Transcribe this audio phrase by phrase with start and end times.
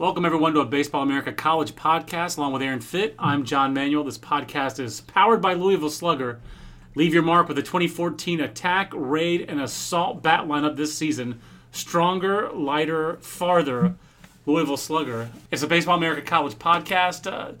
[0.00, 3.14] Welcome, everyone, to a Baseball America College podcast along with Aaron Fitt.
[3.18, 4.02] I'm John Manuel.
[4.02, 6.40] This podcast is powered by Louisville Slugger.
[6.94, 11.38] Leave your mark with the 2014 attack, raid, and assault bat lineup this season.
[11.70, 13.94] Stronger, lighter, farther.
[14.46, 15.28] Louisville Slugger.
[15.50, 17.30] It's a Baseball America College podcast.
[17.30, 17.52] Uh,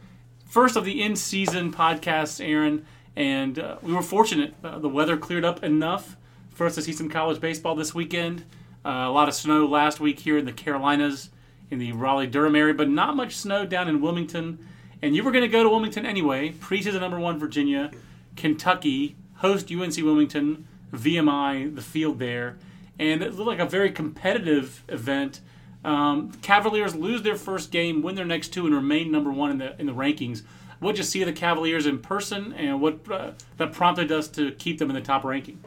[0.46, 2.86] first of the in season podcasts, Aaron.
[3.16, 4.54] And uh, we were fortunate.
[4.64, 6.16] Uh, the weather cleared up enough
[6.48, 8.46] for us to see some college baseball this weekend.
[8.82, 11.28] Uh, a lot of snow last week here in the Carolinas
[11.70, 14.66] in the Raleigh Durham area, but not much snow down in Wilmington.
[15.02, 16.50] And you were going to go to Wilmington anyway.
[16.50, 17.90] Preseason number one, Virginia,
[18.36, 22.58] Kentucky, host UNC Wilmington, VMI, the field there.
[22.98, 25.40] And it looked like a very competitive event.
[25.84, 29.58] Um, Cavaliers lose their first game, win their next two, and remain number one in
[29.58, 30.42] the in the rankings.
[30.78, 34.28] What did you see of the Cavaliers in person, and what uh, that prompted us
[34.28, 35.62] to keep them in the top ranking?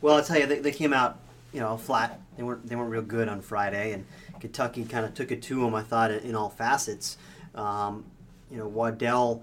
[0.00, 1.18] Well, I'll tell you, they, they came out,
[1.56, 2.20] you know, flat.
[2.36, 4.04] They weren't they weren't real good on Friday, and
[4.40, 5.74] Kentucky kind of took it to them.
[5.74, 7.16] I thought in, in all facets.
[7.54, 8.04] Um,
[8.50, 9.42] you know, Waddell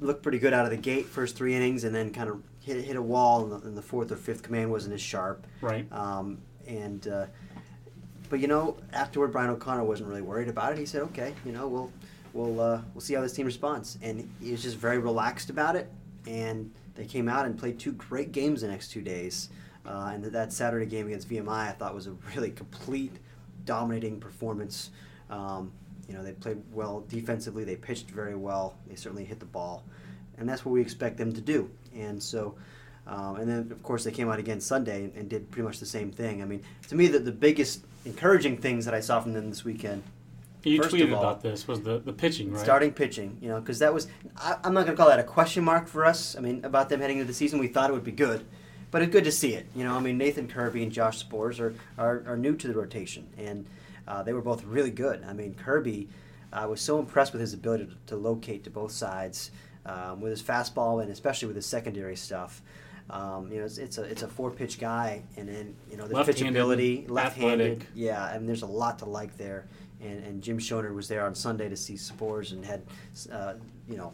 [0.00, 2.82] looked pretty good out of the gate first three innings, and then kind of hit
[2.82, 5.46] hit a wall in the, the fourth or fifth command wasn't as sharp.
[5.60, 5.86] Right.
[5.92, 7.26] Um, and uh,
[8.30, 10.78] but you know, afterward, Brian O'Connor wasn't really worried about it.
[10.78, 11.92] He said, "Okay, you know, we'll
[12.32, 15.76] we'll uh, we'll see how this team responds." And he was just very relaxed about
[15.76, 15.92] it.
[16.26, 19.50] And they came out and played two great games the next two days.
[19.86, 23.12] Uh, and that Saturday game against VMI, I thought was a really complete,
[23.64, 24.90] dominating performance.
[25.30, 25.72] Um,
[26.08, 27.64] you know, they played well defensively.
[27.64, 28.76] They pitched very well.
[28.88, 29.84] They certainly hit the ball,
[30.38, 31.70] and that's what we expect them to do.
[31.94, 32.56] And so.
[33.08, 35.78] Um, and then, of course, they came out again Sunday and, and, did pretty much
[35.78, 36.42] the same thing.
[36.42, 39.64] I mean, to me, the, the biggest encouraging things that I saw from them this
[39.64, 40.02] weekend.
[40.64, 42.60] You first tweeted all, about this was the, the pitching, right?
[42.60, 45.24] Starting pitching, you know, because that was, I, I'm not going to call that a
[45.24, 46.34] question mark for us.
[46.36, 48.44] I mean, about them heading into the season, we thought it would be good.
[48.90, 49.66] But it's good to see it.
[49.74, 52.74] You know, I mean, Nathan Kirby and Josh Sborz are, are, are new to the
[52.74, 53.66] rotation, and
[54.06, 55.24] uh, they were both really good.
[55.24, 56.08] I mean, Kirby
[56.52, 59.50] uh, was so impressed with his ability to, to locate to both sides
[59.84, 62.62] um, with his fastball and especially with his secondary stuff.
[63.08, 66.08] Um, you know, it's, it's a it's a four pitch guy, and then you know
[66.08, 67.84] the pitchability, left-handed.
[67.94, 69.66] Yeah, I mean, there's a lot to like there.
[70.02, 72.82] And, and Jim Shonerd was there on Sunday to see Sborz and had,
[73.32, 73.54] uh,
[73.88, 74.12] you know,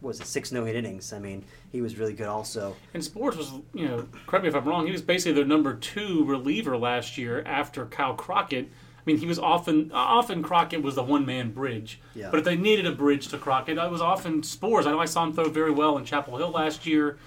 [0.00, 1.12] was it six no hit innings?
[1.12, 2.76] I mean, he was really good also.
[2.94, 5.74] And Sborz was, you know, correct me if I'm wrong, he was basically their number
[5.74, 8.66] two reliever last year after Kyle Crockett.
[8.66, 12.00] I mean, he was often, often Crockett was the one man bridge.
[12.14, 12.30] Yeah.
[12.30, 14.86] But if they needed a bridge to Crockett, it was often Sborz.
[14.86, 17.18] I know I saw him throw very well in Chapel Hill last year.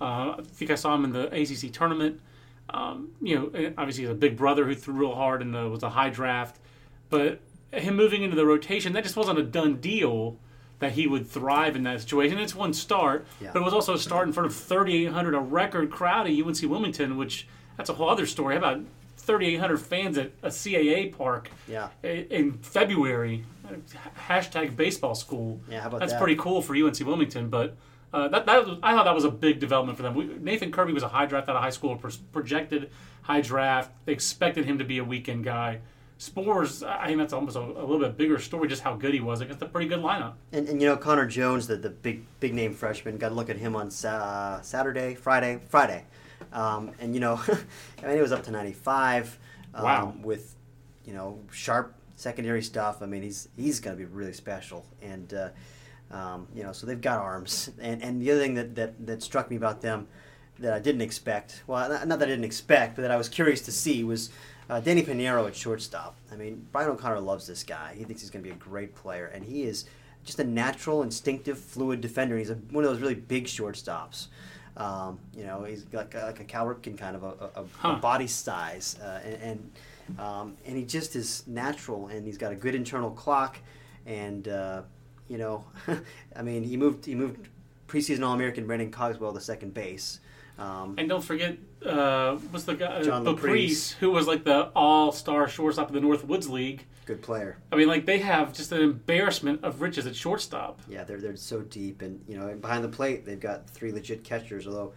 [0.00, 2.20] Uh, I think I saw him in the ACC tournament.
[2.70, 5.90] Um, you know, obviously he's a big brother who threw real hard and was a
[5.90, 6.58] high draft.
[7.08, 7.40] But
[7.72, 10.38] him moving into the rotation, that just wasn't a done deal
[10.78, 12.38] that he would thrive in that situation.
[12.38, 13.50] It's one start, Yeah.
[13.52, 16.66] but it was also a start in front of 3,800, a record crowd at UNC
[16.68, 18.54] Wilmington, which that's a whole other story.
[18.54, 18.80] How about
[19.16, 21.88] 3,800 fans at a CAA park Yeah.
[22.02, 23.44] in February?
[24.28, 25.60] Hashtag baseball school.
[25.68, 26.20] Yeah, how about That's that?
[26.20, 27.76] pretty cool for UNC Wilmington, but.
[28.12, 30.14] Uh, that, that was, I thought that was a big development for them.
[30.14, 32.00] We, Nathan Kirby was a high draft out of high school,
[32.32, 32.90] projected
[33.22, 33.90] high draft.
[34.06, 35.80] They expected him to be a weekend guy.
[36.18, 39.20] Sborz, I think that's almost a, a little bit bigger story, just how good he
[39.20, 40.34] was against a pretty good lineup.
[40.52, 43.50] And, and you know Connor Jones, the, the big big name freshman, got to look
[43.50, 46.04] at him on sa- Saturday, Friday, Friday,
[46.52, 47.34] um, and you know,
[48.02, 49.38] I mean, it was up to ninety five.
[49.74, 50.14] Um, Wow.
[50.22, 50.54] With
[51.04, 53.02] you know sharp secondary stuff.
[53.02, 55.48] I mean, he's he's going to be really special, and uh,
[56.10, 57.70] um, you know, so they've got arms.
[57.78, 60.08] And and the other thing that, that that struck me about them
[60.60, 63.60] that I didn't expect, well, not that I didn't expect, but that I was curious
[63.62, 64.30] to see was.
[64.68, 66.16] Uh, Danny Pinero at shortstop.
[66.32, 67.94] I mean, Brian O'Connor loves this guy.
[67.96, 69.84] He thinks he's going to be a great player, and he is
[70.24, 72.36] just a natural, instinctive, fluid defender.
[72.36, 74.26] He's a, one of those really big shortstops.
[74.76, 78.26] Um, you know, he's like, like a Cal Ripken kind of a, a, a body
[78.26, 82.74] size, uh, and and, um, and he just is natural, and he's got a good
[82.74, 83.56] internal clock,
[84.04, 84.82] and uh,
[85.28, 85.64] you know,
[86.36, 87.48] I mean, he moved he moved
[87.88, 90.20] preseason All American Brandon Cogswell to second base.
[90.58, 93.92] Um, And don't forget, uh, what's the guy, John La Prise.
[94.00, 96.86] who was like the all-star shortstop of the North Woods League.
[97.04, 97.58] good player.
[97.70, 100.80] I mean, like they have just an embarrassment of riches at shortstop.
[100.88, 104.24] Yeah, they're they're so deep, and you know, behind the plate they've got three legit
[104.24, 104.66] catchers.
[104.66, 104.92] Although,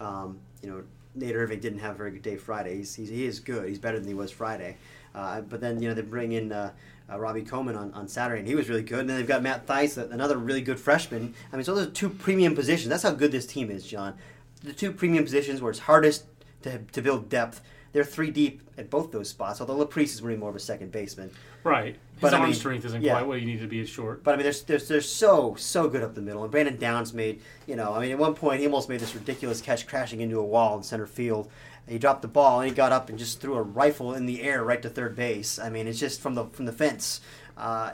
[0.00, 0.82] um, you know,
[1.14, 2.78] Nate Irving didn't have a very good day Friday.
[2.78, 3.68] He's, he's he is good.
[3.68, 4.76] He's better than he was Friday.
[5.14, 6.72] Uh, but then you know they bring in uh,
[7.12, 9.00] uh, Robbie Coman on, on Saturday, and he was really good.
[9.00, 11.34] And then they've got Matt Thaiss, another really good freshman.
[11.52, 12.88] I mean, so those are two premium positions.
[12.88, 14.14] That's how good this team is, John.
[14.62, 16.24] The two premium positions where it's hardest
[16.62, 17.60] to, to build depth.
[17.92, 20.60] They're three deep at both those spots, although La Prise is really more of a
[20.60, 21.30] second baseman.
[21.62, 21.94] Right.
[21.94, 23.12] His But, I arm mean, strength isn't yeah.
[23.12, 24.24] quite what you need to be at short.
[24.24, 26.42] But I mean, they're, they're, they're so so good up the middle.
[26.42, 29.14] And Brandon Downes made you know I mean at one point he almost made this
[29.14, 31.50] ridiculous catch crashing into a wall in center field.
[31.86, 34.42] He dropped the ball and he got up and just threw a rifle in the
[34.42, 35.58] air right to third base.
[35.58, 37.20] I mean it's just from the from the fence.
[37.58, 37.90] Uh,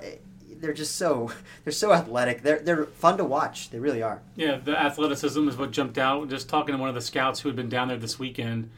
[0.56, 1.32] they're just so
[1.64, 2.42] they're so athletic.
[2.42, 3.70] They're they're fun to watch.
[3.70, 4.20] They really are.
[4.36, 6.28] Yeah, the athleticism is what jumped out.
[6.28, 8.70] Just talking to one of the scouts who had been down there this weekend,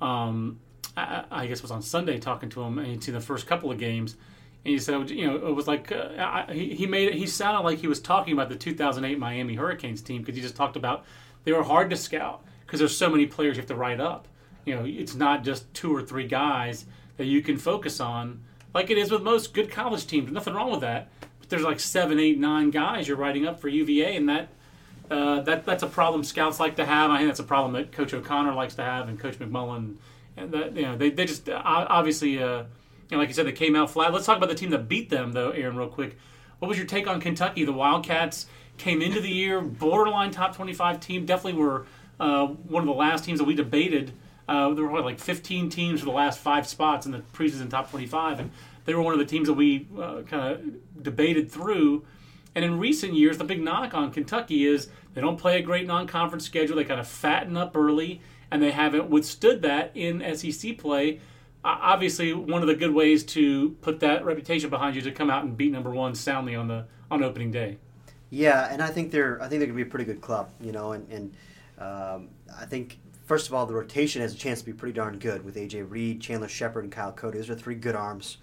[0.00, 0.60] um,
[0.96, 3.46] I, I guess it was on Sunday, talking to him, and he'd seen the first
[3.46, 4.16] couple of games,
[4.64, 7.14] and he said, you know, it was like uh, I, he, he made it.
[7.14, 10.56] He sounded like he was talking about the 2008 Miami Hurricanes team because he just
[10.56, 11.04] talked about
[11.44, 14.28] they were hard to scout because there's so many players you have to write up.
[14.64, 16.84] You know, it's not just two or three guys
[17.16, 18.42] that you can focus on,
[18.78, 20.30] like it is with most good college teams.
[20.30, 21.08] Nothing wrong with that.
[21.40, 24.48] But there's like seven, eight, nine guys you're writing up for UVA, and that
[25.10, 27.10] uh, that that's a problem scouts like to have.
[27.10, 29.96] I think that's a problem that Coach O'Connor likes to have, and Coach McMullan.
[30.36, 32.66] And that you know they, they just uh, obviously uh, you
[33.10, 34.12] know like you said they came out flat.
[34.12, 36.16] Let's talk about the team that beat them though, Aaron, real quick.
[36.60, 37.64] What was your take on Kentucky?
[37.64, 38.46] The Wildcats
[38.76, 41.26] came into the year borderline top twenty-five team.
[41.26, 41.86] Definitely were
[42.20, 44.12] uh, one of the last teams that we debated.
[44.48, 47.90] Uh, there were like 15 teams for the last five spots in the preseason top
[47.90, 48.50] 25, and
[48.88, 52.06] they were one of the teams that we uh, kind of debated through.
[52.54, 55.86] And in recent years, the big knock on Kentucky is they don't play a great
[55.86, 56.76] non-conference schedule.
[56.76, 61.20] They kind of fatten up early, and they haven't withstood that in SEC play.
[61.62, 65.12] Uh, obviously, one of the good ways to put that reputation behind you is to
[65.12, 67.76] come out and beat number one soundly on the on opening day.
[68.30, 70.72] Yeah, and I think they're I think they're gonna be a pretty good club, you
[70.72, 71.34] know, and, and
[71.78, 75.18] um, I think first of all the rotation has a chance to be pretty darn
[75.18, 77.36] good with AJ Reed, Chandler Shepard, and Kyle Cody.
[77.36, 78.38] Those are three good arms,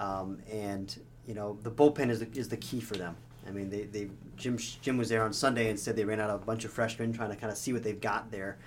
[0.00, 3.14] um, and you know the bullpen is the, is the key for them.
[3.46, 6.30] I mean, they, they Jim Jim was there on Sunday and said they ran out
[6.30, 8.58] a bunch of freshmen trying to kind of see what they've got there.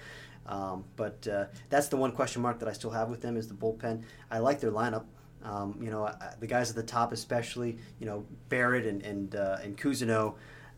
[0.45, 3.47] Um, but uh, that's the one question mark that I still have with them is
[3.47, 4.03] the bullpen.
[4.29, 5.05] I like their lineup.
[5.43, 9.35] Um, you know, I- the guys at the top, especially, you know, Barrett and and
[9.35, 10.35] uh, and Cousino,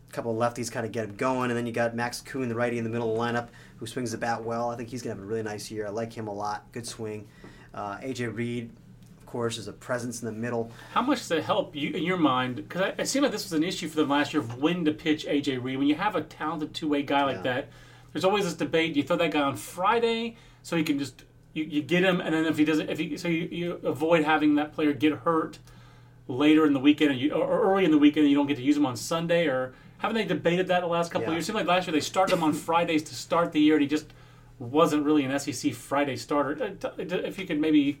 [0.08, 2.48] a couple of lefties kind of get him going, and then you got Max Kuhn,
[2.48, 4.70] the righty in the middle of the lineup, who swings the bat well.
[4.70, 5.86] I think he's gonna have a really nice year.
[5.86, 6.70] I like him a lot.
[6.72, 7.26] Good swing.
[7.74, 8.85] Uh, AJ Reed, of
[9.36, 10.70] course, is a presence in the middle.
[10.94, 12.56] How much does it help you in your mind?
[12.56, 14.92] Because it seemed like this was an issue for them last year of when to
[14.92, 15.76] pitch AJ Reed.
[15.78, 17.42] When you have a talented two-way guy like Yeah.
[17.42, 17.68] that,
[18.12, 18.96] there's always this debate.
[18.96, 22.34] You throw that guy on Friday so he can just you, you get him, and
[22.34, 25.58] then if he doesn't, if he so you, you avoid having that player get hurt
[26.28, 28.56] later in the weekend, and you, or early in the weekend, and you don't get
[28.56, 29.46] to use him on Sunday.
[29.48, 31.44] Or haven't they debated that the last couple of years?
[31.44, 33.82] It seemed like last year they started him on Fridays to start the year, and
[33.82, 34.06] he just
[34.58, 36.74] wasn't really an SEC Friday starter.
[36.82, 38.00] Uh, If you could maybe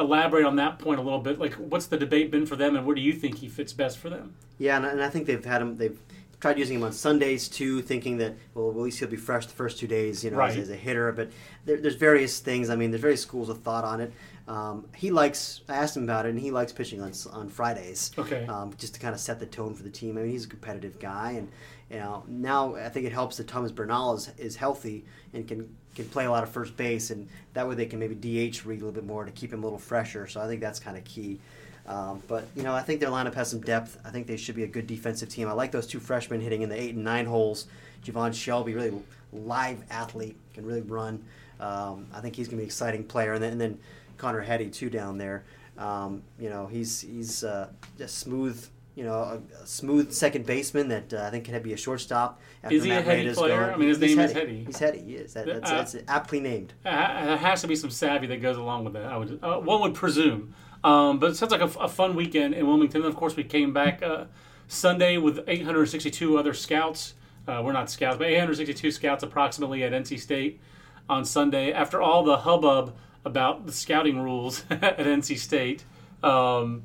[0.00, 1.38] elaborate on that point a little bit.
[1.38, 3.98] Like, what's the debate been for them, and where do you think he fits best
[3.98, 4.34] for them?
[4.58, 5.76] Yeah, and, and I think they've had him.
[5.76, 5.98] They've
[6.40, 9.52] tried using him on Sundays too, thinking that well, at least he'll be fresh the
[9.54, 10.62] first two days, you know, as, Right.
[10.62, 11.10] as a hitter.
[11.12, 11.30] But
[11.64, 12.70] there, there's various things.
[12.70, 14.12] I mean, there's various schools of thought on it.
[14.46, 15.62] Um, he likes.
[15.68, 18.10] I asked him about it, and he likes pitching on on Fridays.
[18.18, 18.46] Okay.
[18.46, 20.18] Um, just to kind of set the tone for the team.
[20.18, 21.48] I mean, he's a competitive guy, and
[21.90, 25.74] you know now I think it helps that Thomas Bernal is, is healthy and can
[25.94, 28.80] can play a lot of first base, and that way they can maybe DH Reed
[28.80, 30.26] a little bit more to keep him a little fresher.
[30.26, 31.40] So I think that's kind of key.
[31.86, 33.98] Um, but you know, I think their lineup has some depth.
[34.04, 35.48] I think they should be a good defensive team.
[35.48, 37.66] I like those two freshmen hitting in the eight and nine holes.
[38.04, 38.92] Javon Shelby, really
[39.32, 41.24] live athlete, can really run.
[41.60, 43.34] Um, I think he's going to be an exciting player.
[43.34, 43.78] And then, and then
[44.16, 45.44] Connor Heady too down there.
[45.76, 47.68] Um, you know, he's he's uh,
[47.98, 48.66] just smooth.
[48.94, 52.40] You know, a, a smooth second baseman that uh, I think can be a shortstop.
[52.62, 53.60] After Is he a Matt Hetty player?
[53.60, 53.70] gone.
[53.70, 54.46] I mean, his He's name is Hetty.
[54.46, 54.64] Hetty.
[54.66, 54.98] He's Hetty.
[55.00, 55.34] He is.
[55.34, 56.74] That, that's, Uh, that's aptly named.
[56.86, 59.06] Uh, There has to be some savvy that goes along with that.
[59.06, 60.54] I would, uh, one would presume.
[60.84, 63.00] Um, but it sounds like a, a fun weekend in Wilmington.
[63.00, 64.26] And of course, we came back uh,
[64.68, 67.14] Sunday with 862 other scouts.
[67.48, 70.60] Uh, we're not scouts, but 862 scouts approximately at NC State
[71.08, 71.72] on Sunday.
[71.72, 75.84] After all the hubbub about the scouting rules at NC State,
[76.22, 76.82] um,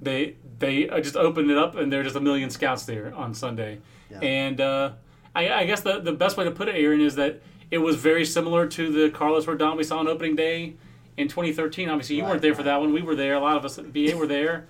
[0.00, 3.14] they they uh, just opened it up, and there are just a million scouts there
[3.14, 3.80] on Sunday.
[4.10, 4.20] Yeah.
[4.20, 4.92] And uh,
[5.34, 7.40] I, I guess the, the best way to put it, Aaron, is that
[7.70, 10.74] it was very similar to the Carlos Rodon we saw on opening day
[11.16, 11.88] in 2013.
[11.88, 12.92] Obviously, you Right, weren't there for that one.
[12.92, 13.34] We were there.
[13.34, 14.66] A lot of us at BA were there.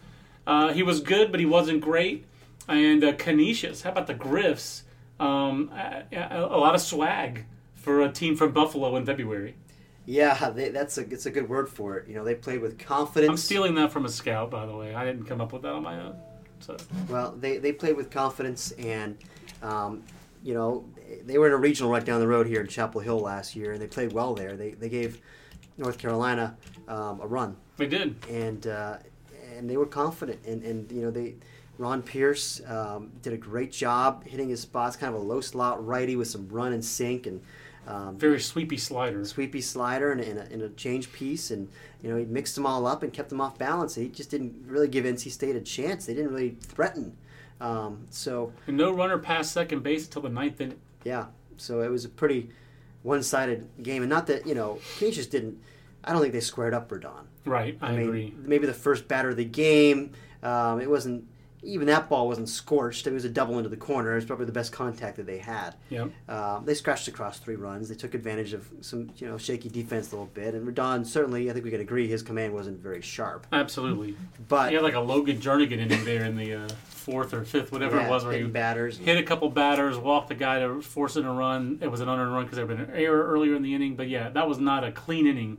[0.47, 2.25] Uh, he was good, but he wasn't great.
[2.69, 4.85] And uh, Canisius, how about the Griffs?
[5.19, 6.05] Um, a,
[6.51, 9.55] a lot of swag for a team from Buffalo in February.
[10.07, 12.09] Yeah, they, that's a it's a good word for it.
[12.09, 13.31] You know, they played with confidence.
[13.31, 14.95] I'm stealing that from a scout, by the way.
[14.95, 16.17] I didn't come up with that on my own.
[16.61, 16.77] So
[17.09, 19.17] Well, they, they played with confidence, and
[19.63, 20.03] um,
[20.43, 20.85] you know
[21.25, 23.73] they were in a regional right down the road here in Chapel Hill last year,
[23.73, 24.57] and they played well there.
[24.57, 25.21] They, they gave
[25.77, 26.57] North Carolina
[26.89, 28.15] um, a run, They did.
[28.29, 28.99] and uh,
[29.57, 30.41] and they were confident.
[30.47, 31.35] And, and you know, they
[31.79, 35.85] Ron Pierce um, did a great job hitting his spots, kind of a low slot
[35.85, 37.41] righty with some run and sink and
[37.87, 39.25] um, Very sweepy slider.
[39.25, 41.51] sweepy slider and, and, a, and a change piece.
[41.51, 41.69] And,
[42.03, 43.95] you know, he mixed them all up and kept them off balance.
[43.97, 46.07] He just didn't really give NC State a chance.
[46.07, 47.17] They didn't really threaten.
[47.61, 50.79] Um, so, And no runner past second base until the ninth inning.
[51.05, 52.51] yeah, so it was a pretty
[53.03, 54.03] one-sided game.
[54.03, 55.59] And not that, you know, Canisius didn't,
[56.05, 57.27] I don't think they squared up for Don.
[57.45, 58.35] Right, I, I mean, agree.
[58.39, 60.13] maybe the first batter of the game,
[60.43, 61.25] um, it wasn't
[61.63, 63.07] even that ball wasn't scorched.
[63.07, 64.13] It was a double into the corner.
[64.13, 65.75] It was probably the best contact that they had.
[65.91, 66.11] Yep.
[66.29, 67.89] Um, they scratched across three runs.
[67.89, 70.55] They took advantage of some you know shaky defense a little bit.
[70.55, 73.47] And Rodon certainly, I think we could agree, his command wasn't very sharp.
[73.53, 74.17] Absolutely.
[74.49, 77.71] But He had like a Logan Jernigan inning there in the uh, fourth or fifth,
[77.73, 78.99] whatever yeah, it was, where he batters.
[78.99, 81.79] hit a couple batters, walked the guy to force in a run.
[81.81, 83.95] It was an unearned run because there had been an error earlier in the inning.
[83.97, 85.59] But yeah, that was not a clean inning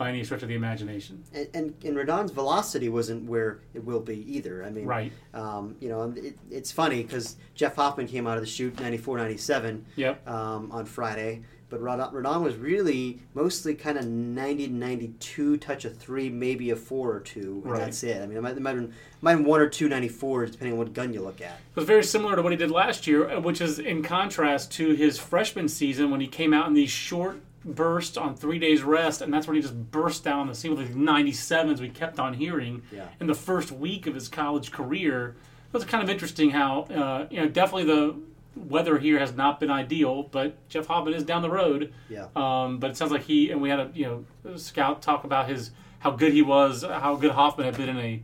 [0.00, 1.22] by any stretch of the imagination.
[1.34, 4.64] And, and, and Rodon's velocity wasn't where it will be either.
[4.64, 5.12] I mean, Right.
[5.34, 9.18] Um, you know, it, it's funny because Jeff Hoffman came out of the chute 94
[9.18, 10.26] 97 Yep.
[10.26, 11.42] um, on Friday.
[11.68, 16.70] But Rodon, Rodon was really mostly kind of 90 to 92, touch a three, maybe
[16.70, 17.80] a four or two, and Right.
[17.80, 18.22] that's it.
[18.22, 20.50] I mean, it might, it might, have been, might have been one or two 94s,
[20.50, 21.52] depending on what gun you look at.
[21.52, 24.72] It was very similar to what he did last year, uh, which is in contrast
[24.72, 28.82] to his freshman season when he came out in these short bursts on three days
[28.82, 32.18] rest, and that's when he just burst down the scene with these 97s we kept
[32.18, 33.04] on hearing Yeah.
[33.20, 35.36] in the first week of his college career.
[35.68, 38.16] It was kind of interesting how, uh, you know, definitely the
[38.56, 41.92] weather here has not been ideal, but Jeff Hoffman is down the road.
[42.08, 42.26] Yeah.
[42.34, 44.04] Um, but it sounds like he and we had a you
[44.44, 47.98] know scout talk about his how good he was, how good Hoffman had been in
[47.98, 48.22] a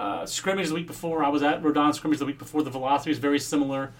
[0.00, 1.24] uh, scrimmage the week before.
[1.24, 2.62] I was at Rodon scrimmage the week before.
[2.62, 3.92] The velocity is very similar.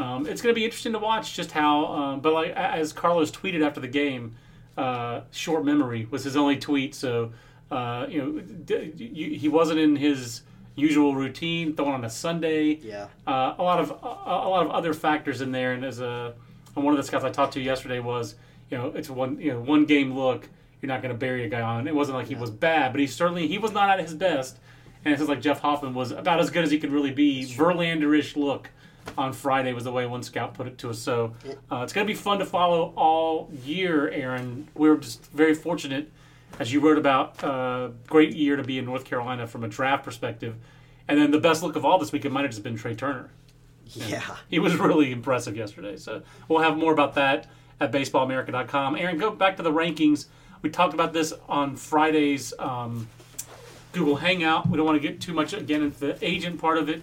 [0.00, 1.86] Um, it's going to be interesting to watch just how.
[1.86, 4.34] Um, but like as Carlos tweeted after the game,
[4.76, 6.94] uh, short memory was his only tweet.
[6.94, 7.32] So
[7.70, 10.42] uh, you know d- y- he wasn't in his
[10.76, 13.08] usual routine throwing on a Sunday Yeah.
[13.26, 14.06] uh, a lot of a,
[14.46, 15.72] a lot of other factors in there.
[15.72, 16.34] And as a
[16.76, 18.36] and one of the scouts I talked to yesterday was,
[18.70, 20.48] you know, it's one you know one game look.
[20.80, 21.86] You're not going to bury a guy on.
[21.86, 24.56] It wasn't like he was bad, but he certainly he was not at his best.
[25.04, 27.44] And it says like Jeff Hoffman was about as good as he could really be.
[27.44, 28.70] Verlander-ish look
[29.16, 30.98] on Friday was the way one scout put it to us.
[30.98, 31.34] So
[31.70, 34.68] uh, it's going to be fun to follow all year, Aaron.
[34.74, 36.10] We're just very fortunate,
[36.58, 40.04] as you wrote about, uh, great year to be in North Carolina from a draft
[40.04, 40.56] perspective.
[41.08, 42.94] And then the best look of all this week, it might have just been Trea
[42.94, 43.30] Turner.
[43.84, 44.36] Yeah.
[44.48, 45.96] He was really impressive yesterday.
[45.96, 47.46] So we'll have more about that
[47.80, 48.96] at baseballamerica.com.
[48.96, 50.26] Aaron, go back to the rankings.
[50.62, 53.08] We talked about this on Friday's um,
[53.92, 54.68] Google Hangout.
[54.68, 57.02] We don't want to get too much again into the agent part of it.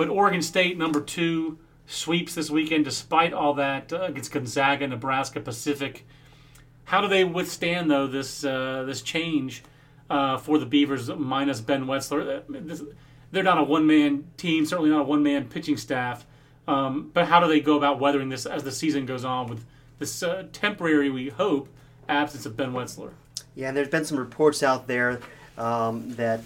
[0.00, 5.40] But Oregon State, number two, sweeps this weekend despite all that uh, against Gonzaga, Nebraska,
[5.40, 6.06] Pacific.
[6.84, 9.62] How do they withstand, though, this, uh, this change
[10.08, 12.38] uh, for the Beavers minus Ben Wetzler?
[12.38, 12.82] Uh, This,
[13.30, 16.24] they're not a one man team, certainly not a one man pitching staff.
[16.66, 19.66] Um, but how do they go about weathering this as the season goes on with
[19.98, 21.68] this uh, temporary, we hope,
[22.08, 23.10] absence of Ben Wetzler?
[23.54, 25.20] Yeah, and there's been some reports out there
[25.58, 26.40] um, that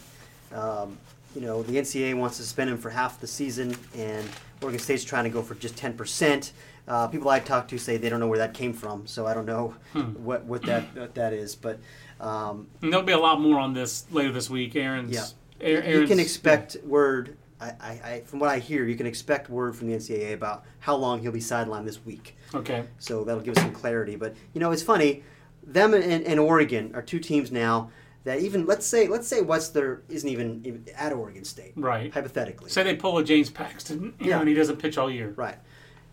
[0.53, 0.99] um,
[1.35, 4.29] you know the NCAA wants to suspend him for half the season, and
[4.63, 6.53] Oregon State's trying to go for just 10 percent.
[6.87, 9.35] Uh, people I talked to say they don't know where that came from, so I
[9.35, 9.75] don't know
[10.19, 11.55] what what that what that is.
[11.55, 11.79] But
[12.21, 14.77] um, there'll be a lot more on this later this week.
[14.77, 15.13] Aaron's.
[15.13, 15.27] Yeah.
[15.61, 17.37] Aaron- you can expect word.
[17.61, 20.65] I, I, I, from what I hear, you can expect word from the NCAA about
[20.81, 22.37] how long he'll be sidelined this week.
[22.53, 22.85] Okay.
[22.99, 24.17] So that'll give us some clarity.
[24.17, 25.23] But you know, it's funny.
[25.63, 27.91] Them and, and Oregon are two teams now
[28.25, 32.13] that even let's say let's say Wetzler isn't even, at Oregon State, Right.
[32.13, 32.71] hypothetically.
[32.71, 34.37] Say they pull a James Paxton, you Yeah.
[34.37, 35.33] know, and he doesn't pitch all year.
[35.37, 35.57] Right.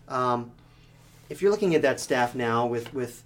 [0.08, 0.50] Um,
[1.30, 3.22] if you're looking at that staff now with with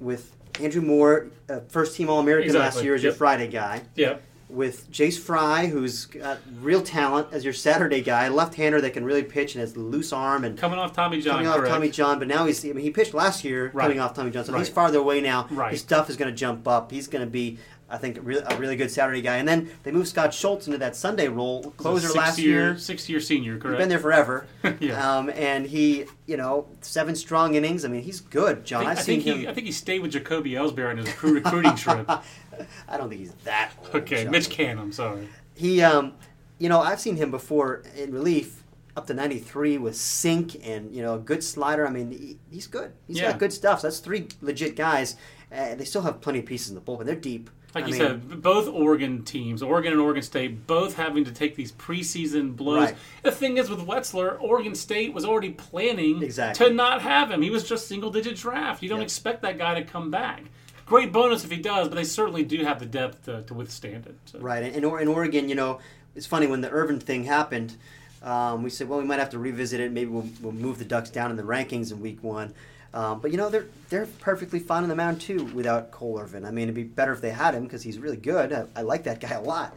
[0.00, 4.16] with Andrew Moore, uh, first team All American last year as your Friday guy, Yeah.
[4.48, 9.22] with Jace Fry, who's got real talent as your Saturday guy, left-hander that can really
[9.24, 11.34] pitch and has a loose arm and Coming off Tommy John.
[11.36, 11.72] coming off correct.
[11.72, 13.84] Tommy John, but now he's I mean he pitched last year Right.
[13.84, 15.48] coming off Tommy John, so he's farther away now.
[15.50, 15.72] Right.
[15.72, 16.92] His stuff is going to jump up.
[16.92, 19.36] He's going to be I think a really, a really good Saturday guy.
[19.36, 22.78] And then they moved Scott Schultz into that Sunday role, closer Six last year, year.
[22.78, 24.46] Six year senior, he's been there forever.
[24.80, 25.16] Yeah.
[25.18, 27.84] Um, and he, you know, seven strong innings.
[27.84, 28.86] I mean, he's good, John.
[28.86, 29.38] I I've think, I think him.
[29.42, 32.10] he, I think he stayed with Jacoby Ellsbury on his recruit- recruiting trip.
[32.88, 33.94] I don't think he's that old.
[33.96, 34.32] Okay, John.
[34.32, 35.28] Mitch Can, I'm sorry.
[35.54, 36.14] He, um,
[36.58, 38.62] you know, I've seen him before in relief
[38.96, 41.86] up to 93 with sink and, you know, a good slider.
[41.86, 42.92] I mean, he, he's good.
[43.06, 43.30] He's Yeah.
[43.32, 43.80] got good stuff.
[43.80, 45.16] So that's three legit guys.
[45.52, 47.04] Uh, they still have plenty of pieces in the bullpen.
[47.04, 47.50] They're deep.
[47.74, 51.32] Like I you mean, said, both Oregon teams, Oregon and Oregon State, both having to
[51.32, 52.90] take these preseason blows.
[52.90, 52.96] Right.
[53.22, 56.66] The thing is with Wetzler, Oregon State was already planning Exactly.
[56.68, 57.42] to not have him.
[57.42, 58.82] He was just single digit draft.
[58.82, 59.06] You don't Yep.
[59.06, 60.44] expect that guy to come back.
[60.86, 64.06] great bonus if he does, but they certainly do have the depth to, to withstand
[64.06, 64.14] it.
[64.26, 64.38] So.
[64.38, 65.78] Right, and in, in Oregon, you know,
[66.14, 67.74] it's funny when the Irvin thing happened.
[68.22, 69.92] Um, we said, well, we might have to revisit it.
[69.92, 72.52] Maybe we'll, we'll move the Ducks down in the rankings in Week One.
[72.94, 76.44] Um, but you know, they're they're perfectly fine on the mound too without Cole Irvin.
[76.46, 78.52] I mean, it'd be better if they had him because he's really good.
[78.52, 79.74] I, I like that guy a lot.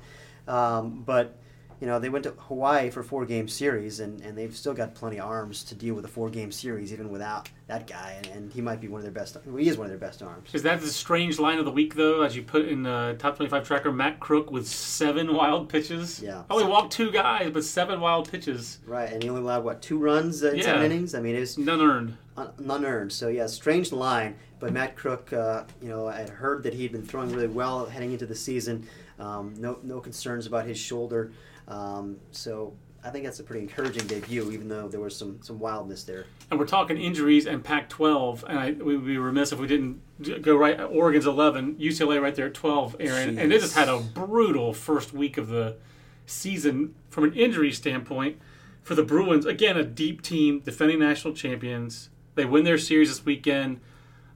[0.47, 1.35] Um, but
[1.81, 4.95] you know, they went to Hawaii for four game series, and, and they've still got
[4.95, 8.15] plenty of arms to deal with a four game series, even without that guy.
[8.17, 9.37] And, and he might be one of their best.
[9.45, 10.49] Well, he is one of their best arms.
[10.53, 13.35] Is that the strange line of the week, though, as you put in the top
[13.35, 13.91] 25 tracker?
[13.91, 16.19] Matt Krook with seven wild pitches.
[16.19, 16.43] Yeah.
[16.49, 18.79] Only walked two guys, but seven wild pitches.
[18.87, 20.63] Right, and he only allowed, what, two runs in Yeah.
[20.63, 21.13] seven innings?
[21.13, 22.17] I mean, it was None earned.
[22.37, 23.09] Un- none.
[23.09, 24.35] So, yeah, strange line.
[24.59, 27.85] But Matt Krook, uh, you know, I had heard that he'd been throwing really well
[27.85, 28.87] heading into the season.
[29.19, 31.31] Um, no, no concerns about his shoulder.
[31.67, 35.59] Um, so I think that's a pretty encouraging debut, even though there was some, some
[35.59, 36.25] wildness there.
[36.49, 40.01] And we're talking injuries and Pac-12, and I, we would be remiss if we didn't
[40.41, 40.79] go right.
[40.79, 45.13] Oregon's 11, UCLA right there at 12, Aaron, and they just had a brutal first
[45.13, 45.77] week of the
[46.25, 48.39] season from an injury standpoint
[48.81, 49.45] for the Bruins.
[49.45, 52.09] Again, a deep team, defending national champions.
[52.37, 53.81] They win their series this weekend,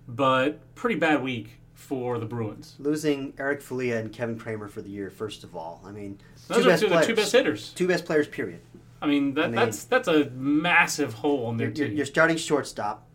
[0.07, 2.75] but pretty bad week for the Bruins.
[2.79, 5.81] Losing Eric Filia and Kevin Kramer for the year, first of all.
[5.85, 6.17] I mean,
[6.47, 7.69] Those two are best two, the two best hitters.
[7.73, 8.59] Two best players, period.
[9.03, 11.95] I mean, that, I mean- that's that's a massive hole in their You're, team.
[11.97, 13.07] you're starting shortstop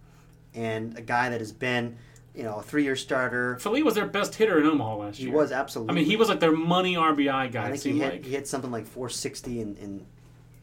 [0.55, 1.97] and a guy that has been,
[2.33, 3.59] you know, a three year starter.
[3.59, 5.31] Filia was their best hitter in Omaha last year.
[5.31, 5.90] He was absolutely.
[5.93, 7.64] I mean, he was like their money RBI guy.
[7.64, 8.25] I It think he hit, like.
[8.25, 10.07] he hit something like 460 in, in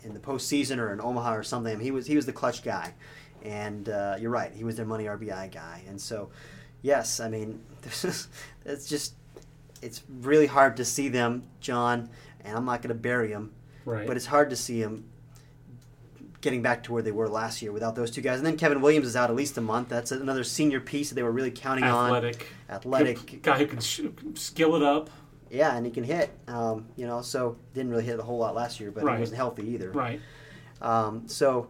[0.05, 1.73] in the postseason or in Omaha or something.
[1.73, 2.93] I mean, he was he was the clutch guy,
[3.43, 4.51] and uh, you're right.
[4.53, 6.29] He was their money RBI guy, and so
[6.81, 7.61] yes, I mean,
[8.65, 9.13] it's just
[9.81, 12.09] it's really hard to see them, John.
[12.45, 13.53] And I'm not going to bury him,
[13.85, 14.05] Right.
[14.05, 15.05] but it's hard to see him
[16.41, 18.37] getting back to where they were last year without those two guys.
[18.37, 19.87] And then Kevin Williams is out at least a month.
[19.87, 22.07] That's another senior piece that they were really counting on.
[22.07, 24.01] athletic, Athletic, guy who can sh-
[24.35, 25.09] skill it up.
[25.49, 26.37] Yeah, and he can hit.
[26.49, 29.15] Um, you know, so didn't really hit a whole lot last year, but Right.
[29.15, 29.91] he wasn't healthy either.
[29.91, 30.19] Right.
[30.81, 31.69] Um, so,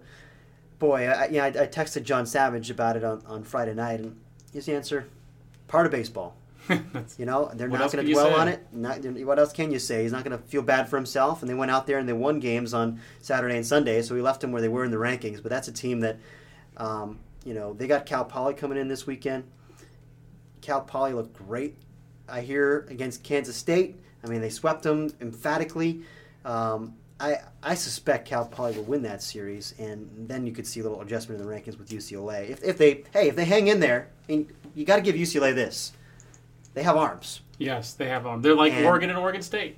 [0.80, 4.00] boy, I, you know, I, I texted John Savage about it on, on Friday night,
[4.00, 4.20] and
[4.54, 5.08] his answer:
[5.68, 6.36] part of baseball.
[7.18, 8.34] You know, they're not going to dwell say?
[8.34, 8.66] on it.
[8.72, 10.04] Not, what else can you say?
[10.04, 11.42] He's not going to feel bad for himself.
[11.42, 14.22] And they went out there and they won games on Saturday and Sunday, so we
[14.22, 15.42] left them where they were in the rankings.
[15.44, 16.18] But that's a team that,
[16.78, 19.44] um, you know, they got Cal Poly coming in this weekend.
[20.62, 21.76] Cal Poly looked great.
[22.28, 23.98] I hear against Kansas State.
[24.24, 26.02] I mean, they swept them emphatically.
[26.46, 30.80] Um, I I suspect Cal Poly will win that series, and then you could see
[30.80, 32.50] a little adjustment in the rankings with UCLA.
[32.50, 35.54] If, if they hey if they hang in there, and you got to give UCLA
[35.54, 35.94] this,
[36.74, 37.42] they have arms.
[37.60, 38.44] yes, they have arms.
[38.44, 39.78] They're like And- Oregon and Oregon State.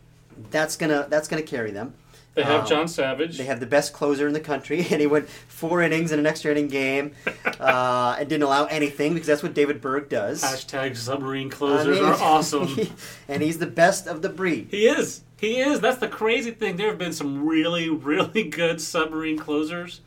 [0.51, 1.93] That's gonna that's gonna carry them.
[2.33, 3.37] They have Um, John Savage.
[3.37, 6.25] They have the best closer in the country, and he went four innings in an
[6.25, 7.13] extra inning game,
[7.59, 10.43] uh, and didn't allow anything because that's what David Berg does.
[10.43, 12.77] Hashtag submarine I closers mean, are awesome.
[13.29, 14.67] and he's the best of the breed.
[14.71, 15.21] he is.
[15.37, 15.79] He is.
[15.79, 16.77] That's the crazy thing.
[16.77, 20.01] There have been some really, really good submarine closers.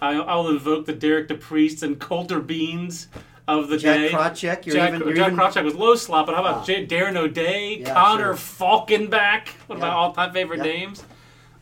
[0.00, 3.08] I, I'll invoke the Derek DePriest and Coulter Beans
[3.48, 4.08] of the Jack day.
[4.10, 6.64] Krawczyk, you're Jack, even, you're Jack even Krawczyk was low slot, but how about Ah.
[6.64, 8.68] J- Darren O'Day, Yeah, Connor sure.
[8.78, 10.62] Falkenbach, one of my all-time favorite Yeah.
[10.72, 11.02] names.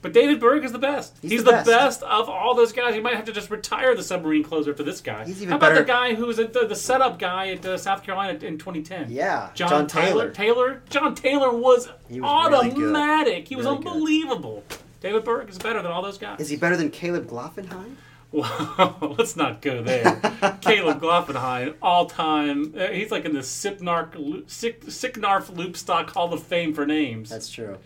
[0.03, 1.17] But David Berg is the best.
[1.23, 1.67] He's, He's the, the best.
[1.67, 2.03] best.
[2.05, 2.95] of all those guys.
[2.95, 5.25] You might have to just retire the submarine closer for this guy.
[5.25, 7.77] He's even how about better- the guy who was the, the setup guy at uh,
[7.77, 9.11] South Carolina in 2010?
[9.11, 10.31] yeah, John, Taylor.
[10.31, 10.31] Taylor.
[10.31, 10.83] Taylor.
[10.91, 12.83] John Taylor was, He was really good.
[12.95, 13.49] automatic.
[13.49, 13.87] He was Really good.
[13.89, 14.63] unbelievable.
[15.01, 16.41] David Berg is better than all those guys.
[16.41, 17.97] Is he better than Caleb Gloffenheim?
[18.33, 20.03] Well, let's not go there.
[20.61, 22.75] Caleb Gloffenheim, all time.
[22.77, 27.31] Uh, he's like in the Sipnarf, Loop- Sick, Sicnarf Loopstok Hall of Fame for names.
[27.31, 27.79] That's true.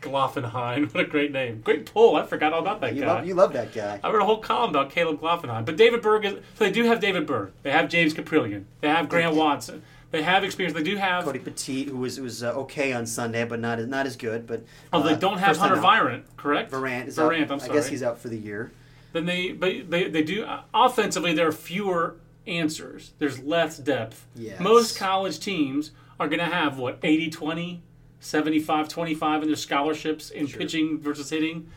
[0.00, 0.92] Gloffenheim.
[0.94, 1.60] What a great name.
[1.62, 2.16] Great pull.
[2.16, 3.06] I forgot all about that You guy.
[3.14, 4.00] love, you love that guy.
[4.02, 5.64] I wrote a whole column about Caleb Gloffenheim.
[5.64, 6.32] But David Berg is.
[6.54, 7.52] So they do have David Berg.
[7.62, 8.64] They have James Kaprielian.
[8.80, 9.82] They have Grant Watson.
[10.10, 10.76] They have experience.
[10.76, 11.24] They do have.
[11.24, 14.46] Cody Poteet, who was was uh, okay on Sunday, but not as not as good.
[14.46, 15.76] But Oh, they uh, don't have Hunter.
[15.76, 16.72] Virant, correct?
[16.72, 17.52] Varant is Varant, out.
[17.52, 17.70] I'm sorry.
[17.70, 18.72] I guess he's out for the year.
[19.12, 23.12] then they but they they do offensively there are fewer answers.
[23.20, 24.26] There's less depth.
[24.34, 24.58] Yes.
[24.60, 26.98] Most college teams are going to have what
[28.20, 31.68] 80-20, 75-25 in their scholarships in pitching versus hitting.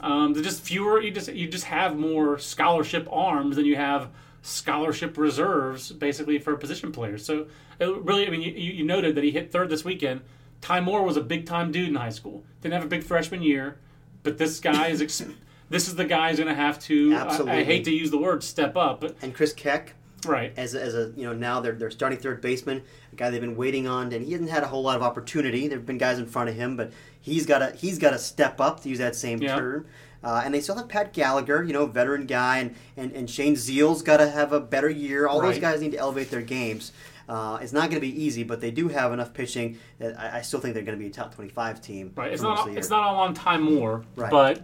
[0.00, 1.00] Um, they're just fewer.
[1.00, 4.10] You just you just have more scholarship arms than you have
[4.42, 7.24] scholarship reserves, basically for position players.
[7.24, 7.46] So
[7.80, 10.20] it really, I mean, you, you noted that he hit third this weekend.
[10.60, 12.44] Ty Moore was a big time dude in high school.
[12.60, 13.78] Didn't have a big freshman year,
[14.22, 15.02] but this guy is.
[15.02, 15.22] Ex-
[15.70, 17.14] this is the guy who's going to have to.
[17.14, 19.94] I- I, hate to use the word step up, but And Chris Keck,
[20.26, 20.52] right.
[20.56, 23.40] as a, as a you know now they're they're starting third baseman, a guy they've
[23.40, 25.68] been waiting on, and he hasn't had a whole lot of opportunity.
[25.68, 28.60] There've been guys in front of him, but he's got to he's got to step
[28.60, 29.56] up to use that same Yeah.
[29.56, 29.86] term.
[30.24, 33.54] Uh, and they still have Pat Gallagher, you know, veteran guy, and, and, and Shane
[33.54, 35.28] Zeile's got to have a better year.
[35.28, 36.90] All those guys need to elevate their games.
[37.28, 40.38] Uh, it's not going to be easy, but they do have enough pitching that I,
[40.38, 42.12] I still think they're going to be a top 25 team.
[42.16, 42.32] Right.
[42.32, 42.68] It's not.
[42.68, 44.28] It's not all on Ty Moore, Right.
[44.30, 44.62] but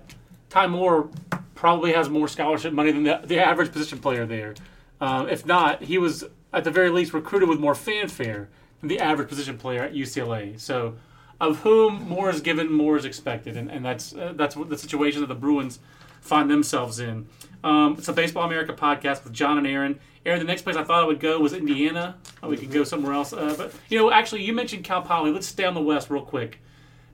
[0.51, 1.09] Ty Moore
[1.55, 4.55] probably has more scholarship money than the, the average position player there.
[5.01, 8.49] Um, if not, he was at the very least recruited with more fanfare
[8.81, 10.59] than the average position player at UCLA.
[10.59, 10.97] So,
[11.41, 15.21] of whom more is given, more is expected, and, and that's uh, that's the situation
[15.21, 15.81] that the Bruins
[16.21, 17.27] find themselves in.
[17.65, 19.99] Um, it's a Baseball America podcast with John and Aaron.
[20.25, 22.17] Aaron, the next place I thought I would go was Indiana.
[22.43, 25.31] Uh, we could go somewhere else, uh, but you know, actually, you mentioned Cal Poly.
[25.33, 26.61] Let's stay on the West real quick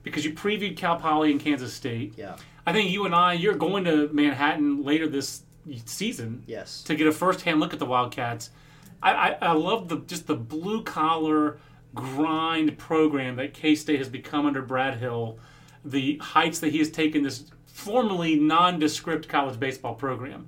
[0.03, 2.13] because you previewed Cal Poly and Kansas State.
[2.17, 2.35] Yeah.
[2.65, 5.41] I think you and I, you're going to Manhattan later this
[5.85, 6.81] season Yes.
[6.83, 8.49] to get a first-hand look at the Wildcats.
[9.03, 11.57] I, I, I love the just the blue collar
[11.95, 15.39] grind program that K State has become under Brad Hill.
[15.83, 20.47] The heights that he has taken this formerly nondescript college baseball program,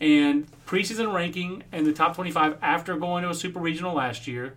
[0.00, 4.56] and preseason ranking and the top 25 after going to a super regional last year,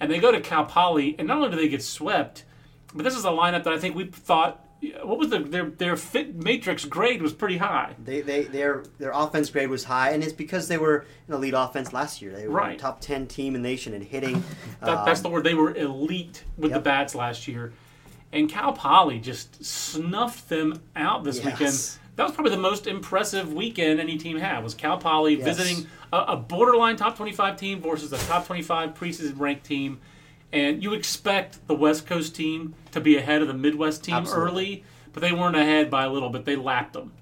[0.00, 2.44] and they go to Cal Poly, and not only do they get swept,
[2.92, 4.63] but this is a lineup that I think we thought.
[5.02, 7.94] What was the, their their fit matrix grade was pretty high.
[8.04, 11.54] They, they their their offense grade was high, and it's because they were an elite
[11.56, 12.32] offense last year.
[12.34, 12.76] They were Right.
[12.76, 14.42] a top ten team in the nation in hitting.
[14.80, 15.44] That, that's Um, the word.
[15.44, 17.72] They were elite with the bats last year,
[18.32, 21.44] and Cal Poly just snuffed them out this Yes.
[21.46, 21.98] weekend.
[22.16, 24.62] That was probably the most impressive weekend any team had.
[24.62, 25.44] Was Cal Poly Yes.
[25.56, 30.00] visiting a, a borderline top twenty-five team versus a top twenty-five preseason ranked team,
[30.54, 34.48] and you expect the West Coast team to be ahead of the Midwest team Absolutely.
[34.48, 36.44] early, but they weren't ahead by a little bit.
[36.44, 37.12] They lapped them.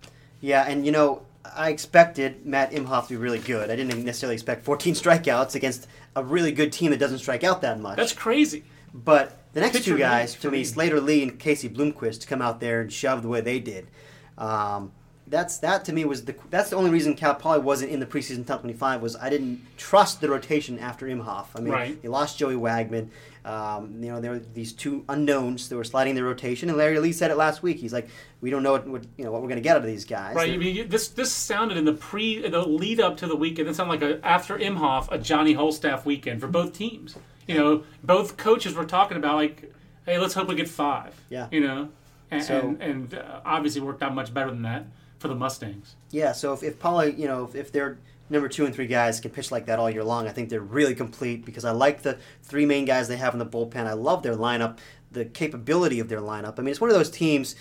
[0.40, 1.22] Yeah, and you know,
[1.56, 3.70] I expected Matt Imhoff to be really good.
[3.70, 7.62] I didn't necessarily expect 14 strikeouts against a really good team that doesn't strike out
[7.62, 7.96] that much.
[7.96, 8.64] That's crazy.
[8.92, 10.64] But the next Pitcher two guys, to me, me.
[10.64, 13.88] Slater Lee and Casey Bloomquist, to come out there and shove the way they did.
[14.36, 14.92] Um,
[15.32, 18.06] that's that to me was the that's the only reason Cal Poly wasn't in the
[18.06, 21.46] preseason top 25 was I didn't trust the rotation after Imhoff.
[21.56, 22.00] I mean, Right.
[22.02, 23.08] they lost Joey Wagman.
[23.44, 27.00] Um, you know, there were these two unknowns that were sliding the rotation, and Larry
[27.00, 27.78] Lee said it last week.
[27.78, 28.08] He's like,
[28.40, 30.04] we don't know what, what you know what we're going to get out of these
[30.04, 30.36] guys.
[30.36, 30.52] Right.
[30.52, 33.68] I mean, this this sounded in the pre the lead up to the weekend.
[33.68, 37.16] It sounded like a after Imhoff a Johnny Holstaff weekend for both teams.
[37.48, 39.72] You know, both coaches were talking about like,
[40.06, 41.18] hey, let's hope we get five.
[41.28, 41.48] Yeah.
[41.50, 41.88] You know,
[42.30, 44.84] and So- and, and uh, obviously worked out much better than that
[45.22, 45.94] for the Mustangs.
[46.10, 49.20] Yeah, so if, if Poly, you know, if, if their number two and three guys
[49.20, 52.02] can pitch like that all year long, I think they're really complete because I like
[52.02, 53.86] the three main guys they have in the bullpen.
[53.86, 54.78] I love their lineup,
[55.10, 56.58] the capability of their lineup.
[56.58, 57.54] I mean, it's one of those teams,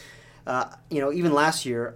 [0.46, 1.96] uh, you know, even last year,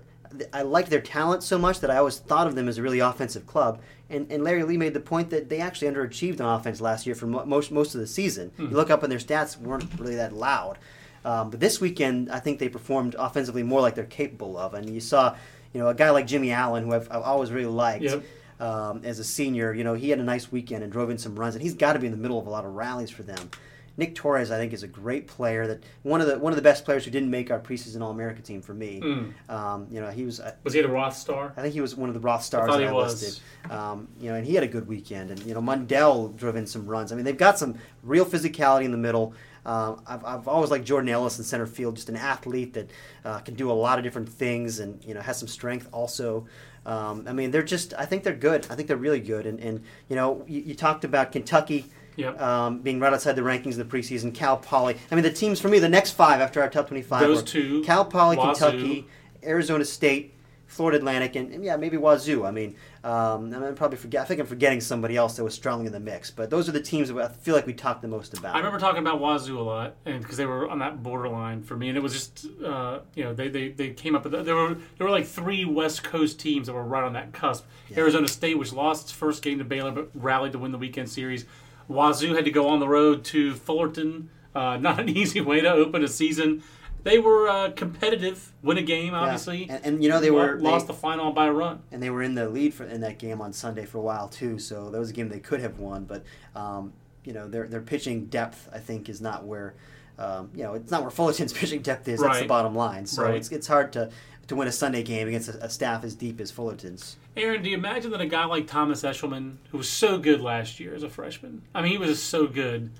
[0.53, 2.99] I liked their talent so much that I always thought of them as a really
[2.99, 3.81] offensive club.
[4.09, 7.15] And, and Larry Lee made the point that they actually underachieved on offense last year
[7.15, 8.51] for mo- most most of the season.
[8.57, 10.77] You look up and their stats weren't really that loud.
[11.23, 14.75] Um, but this weekend, I think they performed offensively more like they're capable of.
[14.75, 15.35] And you saw,
[15.75, 18.23] you know, a guy like Jimmy Allen, who I've, I've always really liked Yep.
[18.61, 19.73] um, as a senior.
[19.73, 21.93] You know, he had a nice weekend and drove in some runs, and he's got
[21.93, 23.49] to be in the middle of a lot of rallies for them.
[23.97, 25.67] Nick Torres, I think, is a great player.
[25.67, 28.11] That one of the one of the best players who didn't make our preseason All
[28.11, 28.99] America team for me.
[29.01, 29.49] Mm.
[29.49, 30.39] Um, you know, he was.
[30.41, 31.53] I Was he a Roth star?
[31.57, 33.21] I think he was one of the Roth stars thought he I was.
[33.21, 33.43] listed.
[33.71, 35.31] Um, you know, and he had a good weekend.
[35.31, 37.11] And you know, Mundell drove in some runs.
[37.11, 39.33] I mean, they've got some real physicality in the middle.
[39.65, 42.91] Um, I've, I've always liked Jordan Ellis in center field, just an athlete that
[43.23, 46.45] uh, can do a lot of different things, and you know has some strength also.
[46.85, 47.93] Um, I mean, they're just.
[47.97, 48.67] I think they're good.
[48.69, 49.47] I think they're really good.
[49.47, 51.85] And, and you know, you, you talked about Kentucky.
[52.17, 52.39] Yep.
[52.39, 54.95] Um, being right outside the rankings in the preseason, Cal Poly.
[55.11, 57.83] I mean, the teams for me, the next five after our top twenty-five, Those two,
[57.83, 58.53] Cal Poly, Wazoo.
[58.53, 59.07] Kentucky,
[59.43, 60.34] Arizona State,
[60.67, 62.45] Florida Atlantic, and, and yeah, maybe Wazoo.
[62.45, 64.21] I mean, um, I'm probably forget.
[64.21, 66.31] I think I'm forgetting somebody else that was strongly in the mix.
[66.31, 68.55] But those are the teams that I feel like we talked the most about.
[68.55, 71.77] I remember talking about Wazoo a lot, and because they were on that borderline for
[71.77, 74.55] me, and it was just uh, you know they, they, they came up with there
[74.55, 77.65] were there were like three West Coast teams that were right on that cusp.
[77.95, 81.09] Arizona State, which lost its first game to Baylor, but rallied to win the weekend
[81.09, 81.45] series.
[81.87, 84.29] Wazoo had to go on the road to Fullerton.
[84.55, 86.63] Uh, not an easy way to open a season.
[87.05, 89.19] They were uh, competitive, win a game, Yeah.
[89.21, 89.67] obviously.
[89.69, 91.81] and, and you know they were lost they, the final by a run.
[91.91, 94.27] and they were in the lead for in that game on Sunday for a while
[94.27, 94.57] too.
[94.59, 96.23] So that was a game they could have won, but
[96.55, 96.91] um,
[97.23, 99.75] you know their their pitching depth I think is not where
[100.17, 102.21] um, you know it's not where Fullerton's pitching depth is.
[102.21, 103.05] That's the bottom line.
[103.05, 103.35] So Right.
[103.35, 104.09] it's it's hard to
[104.47, 107.17] to win a Sunday game against a, a staff as deep as Fullerton's.
[107.37, 110.79] Aaron, do you imagine that a guy like Thomas Eshelman, who was so good last
[110.79, 112.91] year as a freshman, I mean, he was so good.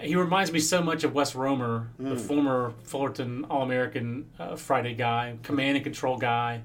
[0.00, 4.94] He reminds me so much of Wes Roemer, the former Fullerton All American uh, Friday
[4.94, 6.62] guy, command and control guy.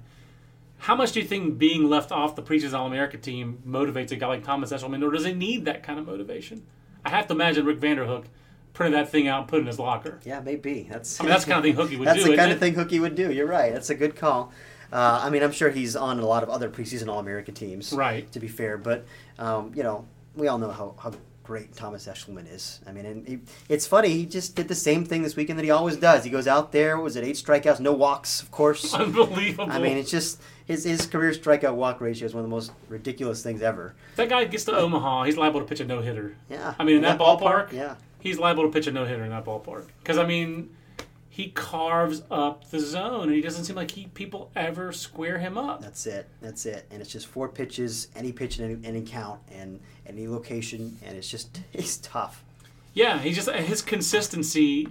[0.80, 4.16] How much do you think being left off the preseason All America team motivates a
[4.16, 6.66] guy like Thomas Eshelman, or does he need that kind of motivation?
[7.04, 8.26] I have to imagine Rick Vanderhook
[8.74, 10.20] printed that thing out and put it in his locker.
[10.24, 10.88] Yeah, maybe.
[10.90, 12.24] That's I mean, that's the kind of thing Hookie would that's do.
[12.24, 12.54] That's the kind it?
[12.54, 13.32] of thing Hookie would do.
[13.32, 13.74] You're right.
[13.74, 14.52] That's a good call.
[14.92, 17.94] Uh, I mean, I'm sure he's on a lot of other preseason All America teams.
[17.94, 18.32] Right.
[18.32, 19.06] To be fair, but
[19.38, 21.12] um, you know, we all know how, how
[21.50, 22.80] great Thomas Eshelman is.
[22.86, 24.10] I mean, and he, it's funny.
[24.10, 26.24] He just did the same thing this weekend that he always does.
[26.24, 27.00] He goes out there.
[27.00, 28.94] Was it eight strikeouts, no walks, of course.
[29.06, 29.72] Unbelievable.
[29.72, 32.72] I mean, it's just his his career strikeout walk ratio is one of the most
[32.88, 33.96] ridiculous things ever.
[34.16, 36.36] that guy gets to Omaha, he's liable to pitch a no hitter.
[36.52, 36.76] Yeah.
[36.78, 37.96] I mean, in that, ballpark, yeah.
[38.20, 39.86] he's liable to pitch a no hitter in that ballpark.
[40.04, 40.70] Because I mean,
[41.40, 45.58] he carves up the zone, and he doesn't seem like he people ever square him
[45.58, 45.82] up.
[45.82, 46.28] That's it.
[46.42, 46.86] That's it.
[46.92, 51.16] And it's just four pitches, any pitch in any, any count, and any location, and
[51.16, 52.44] it's just it's tough.
[52.94, 54.90] Yeah, he just his consistency.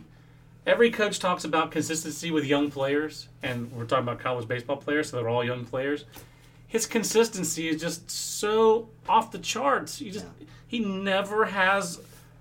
[0.66, 5.10] Every coach talks about consistency with young players, and we're talking about college baseball players,
[5.10, 6.06] so they're all young players.
[6.66, 10.00] His consistency is just so off the charts.
[10.00, 10.24] You just
[10.66, 12.00] he never has.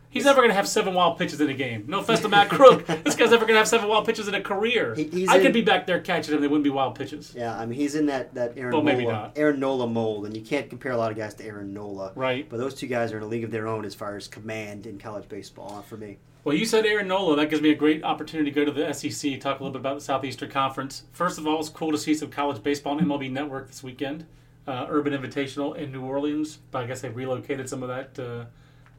[0.10, 1.84] He's never going to have seven wild pitches in a game.
[1.88, 4.34] No offense to Matt Krook, this guy's never going to have seven wild pitches in
[4.36, 4.96] a career.
[4.96, 7.34] He- I in- could be back there catching him; they wouldn't be wild pitches.
[7.36, 9.32] Yeah, I mean he's in that that Aaron Well, Nola.
[9.36, 12.14] Aaron Nola mold, and you can't compare a lot of guys to Aaron Nola.
[12.16, 12.48] Right.
[12.50, 14.88] But those two guys are in a league of their own as far as command
[14.88, 15.76] in college baseball.
[15.78, 17.36] uh, For me, Well, you said Aaron Nola.
[17.36, 19.82] That gives me a great opportunity to go to the SEC, talk a little bit
[19.82, 21.04] about the Southeastern Conference.
[21.12, 24.26] First of all, it's cool to see some college baseball on MLB Network this weekend.
[24.66, 28.18] Uh, Urban Invitational in New Orleans, but I guess they relocated some of that.
[28.20, 28.46] Uh,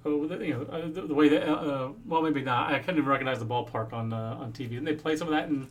[0.05, 1.49] oh, the- you know, uh, the, the way that.
[1.49, 2.73] Uh, uh, well, maybe not.
[2.73, 4.71] I couldn't even recognize the ballpark on uh, on TV.
[4.71, 5.69] Didn't they play some of that in?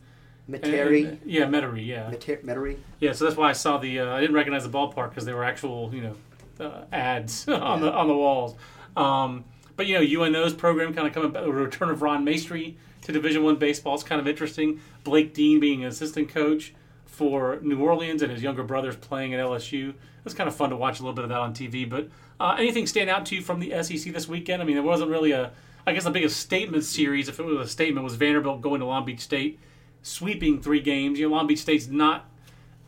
[0.48, 1.86] Metairie, yeah, Metairie.
[1.86, 2.78] Yeah, Metairie.
[3.00, 3.12] yeah.
[3.12, 4.00] So that's why I saw the.
[4.00, 6.16] Uh, I didn't recognize the ballpark because they were actual, you know,
[6.58, 8.54] uh, ads on the on the walls.
[8.96, 9.44] Um,
[9.76, 11.44] but you know, UNO's program kind of coming back.
[11.44, 14.80] The return of Ron Maestri to Division One baseball is kind of interesting.
[15.04, 19.40] Blake Dean being an assistant coach for New Orleans and his younger brothers playing at
[19.40, 19.92] LSU.
[20.24, 21.88] It's kind of fun to watch a little bit of that on TV.
[21.88, 22.08] But
[22.40, 24.62] uh, anything stand out to you from the SEC this weekend?
[24.62, 25.52] I mean, it wasn't really a.
[25.86, 28.86] I guess the biggest statement series, if it was a statement, was Vanderbilt going to
[28.86, 29.58] Long Beach State,
[30.02, 31.18] sweeping three games.
[31.18, 32.26] You know, Long Beach State's not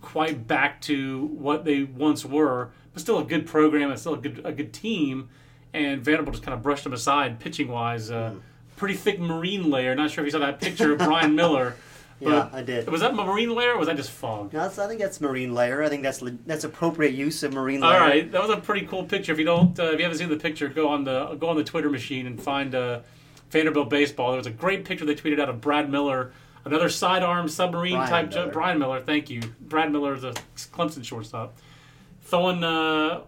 [0.02, 4.18] quite back to what they once were, but still a good program and still a
[4.18, 5.30] good a good team.
[5.72, 8.10] And Vanderbilt just kind of brushed them aside pitching wise.
[8.10, 8.34] Uh,
[8.76, 9.94] Pretty thick marine layer.
[9.94, 11.76] Not sure if you saw that picture of Brian Miller.
[12.20, 12.88] Yeah, but I did.
[12.88, 14.52] Was that marine layer or was that just fog?
[14.52, 15.82] No, I think that's marine layer.
[15.82, 17.92] I think that's that's appropriate use of marine layer.
[17.94, 19.32] All right, that was a pretty cool picture.
[19.32, 21.56] If you don't, uh, if you haven't seen the picture, go on the go on
[21.56, 23.00] the Twitter machine and find uh,
[23.50, 24.30] Vanderbilt baseball.
[24.32, 26.32] There was a great picture they tweeted out of Brad Miller,
[26.64, 28.30] another sidearm submarine Brian type.
[28.34, 28.52] Miller.
[28.52, 29.40] Brian Miller, thank you.
[29.60, 31.56] Brad Miller is a Clemson shortstop,
[32.22, 33.22] throwing, uh,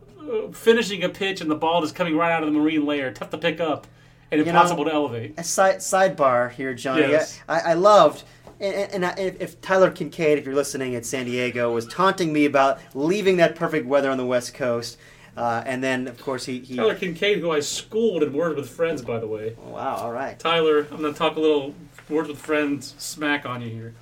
[0.53, 3.31] finishing a pitch, and the ball is coming right out of the marine layer, tough
[3.31, 3.87] to pick up,
[4.31, 5.35] and You know- impossible to elevate.
[5.39, 7.03] A side sidebar here, Johnny.
[7.03, 7.41] Yes.
[7.49, 8.23] I, I loved.
[8.61, 12.45] And, and I, if, Tyler Kincaid, if you're listening at San Diego, was taunting me
[12.45, 14.99] about leaving that perfect weather on the West Coast,
[15.37, 18.69] uh, and then of course he, he Tyler Kincaid, who I schooled in Words with
[18.69, 19.57] Friends, by the way.
[19.65, 20.39] wow, all right.
[20.39, 21.75] Tyler, I'm going to talk a little
[22.09, 23.95] Words with Friends smack on you here.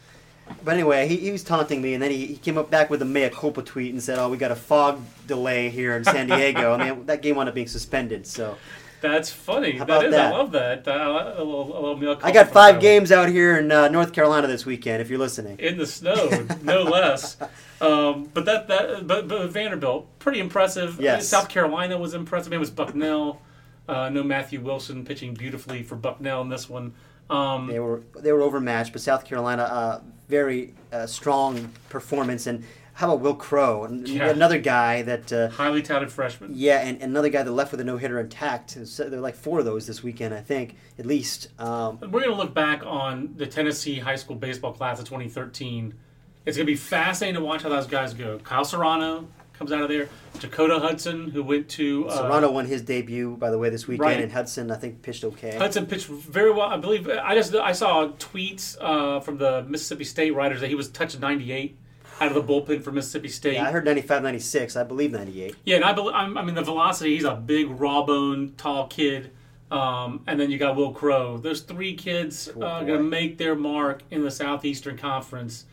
[0.64, 3.02] But anyway, he, he was taunting me, and then he, he came up back with
[3.02, 6.26] a mea culpa tweet and said, "Oh, we got a fog delay here in San
[6.26, 8.26] Diego," and then that game wound up being suspended.
[8.26, 8.56] So
[9.00, 9.72] That's funny.
[9.72, 10.10] How about is.
[10.12, 10.32] that?
[10.32, 10.86] I love that.
[10.86, 14.12] Uh, a little, a little meal I got five games out here in uh, North
[14.12, 15.00] Carolina this weekend.
[15.00, 17.36] If you're listening, in the snow, no less.
[17.80, 21.00] Um, but that that but, but Vanderbilt, pretty impressive.
[21.00, 21.26] Yes.
[21.26, 22.52] South Carolina was impressive.
[22.52, 23.40] It was Bucknell.
[23.88, 26.94] Uh, no Matthew Wilson pitching beautifully for Bucknell in this one.
[27.30, 32.46] Um, they were they were overmatched, but South Carolina, uh, very uh, strong performance.
[32.46, 32.64] And
[33.00, 33.84] how about Wil Crowe?
[33.84, 34.28] And Yeah.
[34.28, 35.32] Another guy that.
[35.32, 36.52] Uh, highly touted freshman.
[36.54, 38.76] Yeah, and and another guy that left with a no hitter intact.
[38.84, 41.48] So there are like four of those this weekend, I think, at least.
[41.58, 45.94] Um, We're going to look back on the Tennessee high school baseball class of 2013.
[46.44, 48.38] It's going to be fascinating to watch how those guys go.
[48.40, 50.08] Kyle Serrano comes out of there.
[50.38, 54.06] Dakota Hudson, who went to uh, Serrano won his debut, by the way, this weekend,
[54.06, 54.20] Right.
[54.20, 55.56] and Hudson, I think, pitched okay.
[55.56, 56.68] Hudson pitched very well.
[56.68, 60.74] I believe I just I saw tweets uh, from the Mississippi State writers that he
[60.74, 61.78] was touched 98
[62.20, 63.54] out of the bullpen for Mississippi State.
[63.54, 64.76] Yeah, I heard 95, 96.
[64.76, 65.56] I believe 98.
[65.64, 67.14] Yeah, and I, bel I'm, mean the velocity.
[67.14, 69.30] He's a big, raw bone, tall kid.
[69.70, 71.38] Um, and then you got Wil Crowe.
[71.38, 75.64] Those three kids Cool uh, going to make their mark in the Southeastern Conference.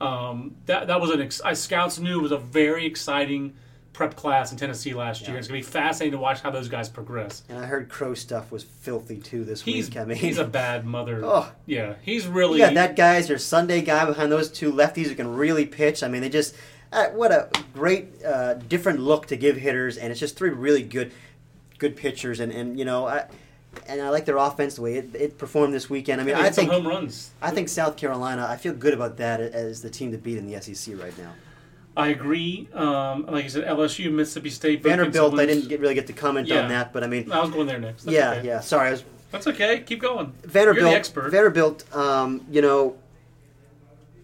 [0.00, 3.54] Um, that that was an ex- I, scouts knew it was a very exciting
[3.94, 5.38] prep class in Tennessee last year.
[5.38, 7.44] It's going to be fascinating to watch how those guys progress.
[7.48, 9.96] And I heard Crowe stuff was filthy, too, this He's week.
[9.96, 11.22] I mean, he's a bad mother.
[11.24, 11.50] Oh.
[11.64, 15.14] Yeah, he's really got that guy as your Sunday guy behind those two lefties who
[15.14, 16.02] can really pitch.
[16.02, 16.54] I mean, they just.
[16.92, 20.82] Uh, what a great uh, different look to give hitters, and it's just three really
[20.82, 21.10] good,
[21.78, 23.26] good pitchers, and, and you know, I,
[23.88, 26.20] and I like their offense the way it, it performed this weekend.
[26.20, 27.30] I mean, I think home runs.
[27.42, 28.46] I think South Carolina.
[28.48, 31.32] I feel good about that as the team to beat in the SEC right now.
[31.96, 32.68] I agree.
[32.74, 36.48] Um, like you said, LSU, Mississippi State, Vanderbilt, I didn't get, really get to comment
[36.48, 36.62] Yeah.
[36.62, 38.04] on that, but I mean, I was going there next.
[38.04, 38.46] That's yeah, okay.
[38.46, 38.60] yeah.
[38.60, 39.80] Sorry, I was That's okay.
[39.80, 40.32] Keep going.
[40.42, 40.82] Vanderbilt.
[40.82, 41.30] You're the expert.
[41.30, 42.96] Vanderbilt, um, you know,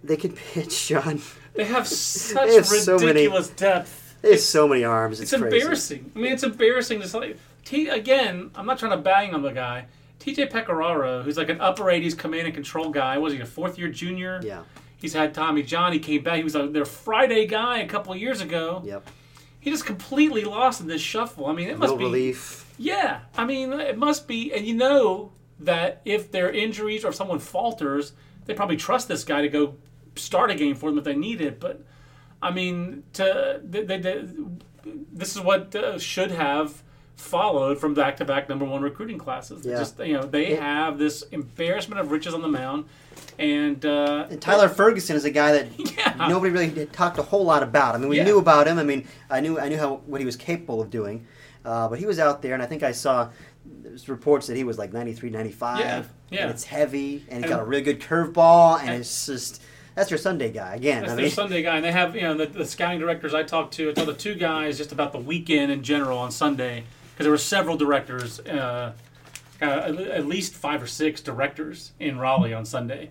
[0.02, 1.20] they can pitch, John.
[1.54, 4.16] They have such They have so many- ridiculous depth.
[4.22, 5.20] There's so many arms.
[5.20, 6.12] It's, It's embarrassing.
[6.14, 7.37] I mean, it's embarrassing to say.
[7.64, 8.50] T again.
[8.54, 9.87] I'm not trying to bang on the guy.
[10.18, 13.16] TJ Pecoraro, who's like an upper 80s command and control guy.
[13.16, 14.40] Was he a fourth year junior?
[14.42, 14.62] Yeah.
[15.00, 15.92] He's had Tommy John.
[15.92, 16.36] He came back.
[16.36, 18.82] He was a, their Friday guy a couple of years ago.
[18.84, 19.08] Yep.
[19.58, 21.46] He just completely lost in this shuffle.
[21.46, 22.04] I mean, it must No be.
[22.04, 22.72] relief.
[22.78, 27.08] Yeah, I mean, it must be, and you know that if there are injuries or
[27.08, 28.12] if someone falters,
[28.46, 29.74] they probably trust this guy to go
[30.16, 31.60] start a game for them if they need it.
[31.60, 31.82] But
[32.42, 34.24] I mean, to they, they, they,
[35.12, 36.82] this is what uh, should have
[37.20, 39.64] followed from back-to-back number one recruiting classes.
[39.64, 39.76] Yeah.
[39.78, 40.62] Just you know, they Yeah.
[40.85, 42.87] have this embarrassment of riches on the mound,
[43.38, 46.26] and, uh, And Tyler Ferguson is a guy that Yeah.
[46.28, 47.94] nobody really talked a whole lot about.
[47.94, 48.24] I mean, we Yeah.
[48.24, 48.78] knew about him.
[48.78, 51.26] I mean, I knew I knew how what he was capable of doing,
[51.64, 53.28] uh, but he was out there, and I think I saw
[54.06, 55.80] reports that he was like 93, 95.
[55.80, 56.40] Yeah, yeah.
[56.42, 59.62] And it's heavy, and he's got a really good curveball, and, and- it's just
[59.94, 61.02] that's your Sunday guy again.
[61.02, 63.42] That's I their Sunday guy, and they have you know the, the scouting directors I
[63.42, 63.90] talked to.
[63.90, 66.85] I told the two guys just about the weekend in general on Sunday
[67.20, 68.94] because there were several directors, uh,
[69.61, 73.11] uh, at least five or six directors in Raleigh on Sunday,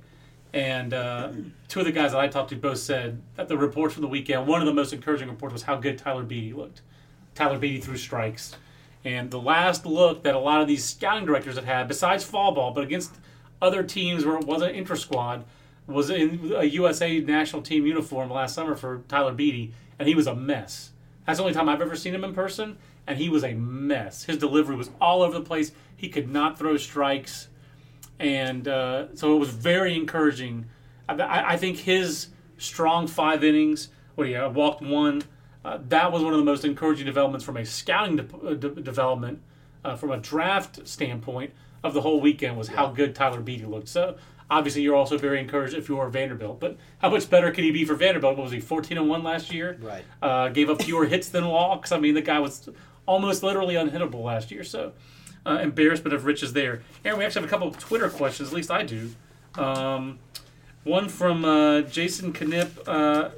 [0.51, 1.31] and uh,
[1.67, 4.07] two of the guys that I talked to both said that the reports from the
[4.07, 4.47] weekend.
[4.47, 6.81] One of the most encouraging reports was how good Tyler Beede looked.
[7.35, 8.55] Tyler Beede threw strikes,
[9.05, 12.51] and the last look that a lot of these scouting directors had had, besides fall
[12.51, 13.13] ball, but against
[13.61, 15.45] other teams where it wasn't inter squad,
[15.85, 20.25] was in a USA national team uniform last summer for Tyler Beede, and he was
[20.25, 20.93] a mess.
[21.27, 24.23] That's the only time I've ever seen him in person, and he was a mess.
[24.23, 25.71] His delivery was all over the place.
[25.95, 27.47] He could not throw strikes,
[28.19, 30.65] and uh, so it was very encouraging.
[31.07, 35.23] I, I I think his strong five innings, what he uh, walked one,
[35.65, 38.81] uh, that was one of the most encouraging developments from a scouting de- uh, de-
[38.81, 39.41] development,
[39.83, 41.51] uh, from a draft standpoint
[41.83, 43.87] of the whole weekend was how good Tyler Beede looked.
[43.87, 44.15] So
[44.49, 47.71] obviously you're also very encouraged if you are Vanderbilt, but how much better could he
[47.71, 48.35] be for Vanderbilt?
[48.37, 49.77] What was he 14 and one last year?
[49.81, 50.03] Right.
[50.21, 51.91] Uh, gave up fewer hits than walks.
[51.91, 52.69] I mean the guy was
[53.09, 54.63] almost literally unhittable last year.
[54.63, 54.93] So
[55.45, 56.83] uh, embarrassment of riches there.
[57.03, 58.49] Aaron, we actually have a couple of Twitter questions.
[58.49, 59.09] At least I do.
[59.55, 60.19] Um,
[60.83, 62.69] one from uh, Jason Knipp.
[62.87, 63.29] Uh,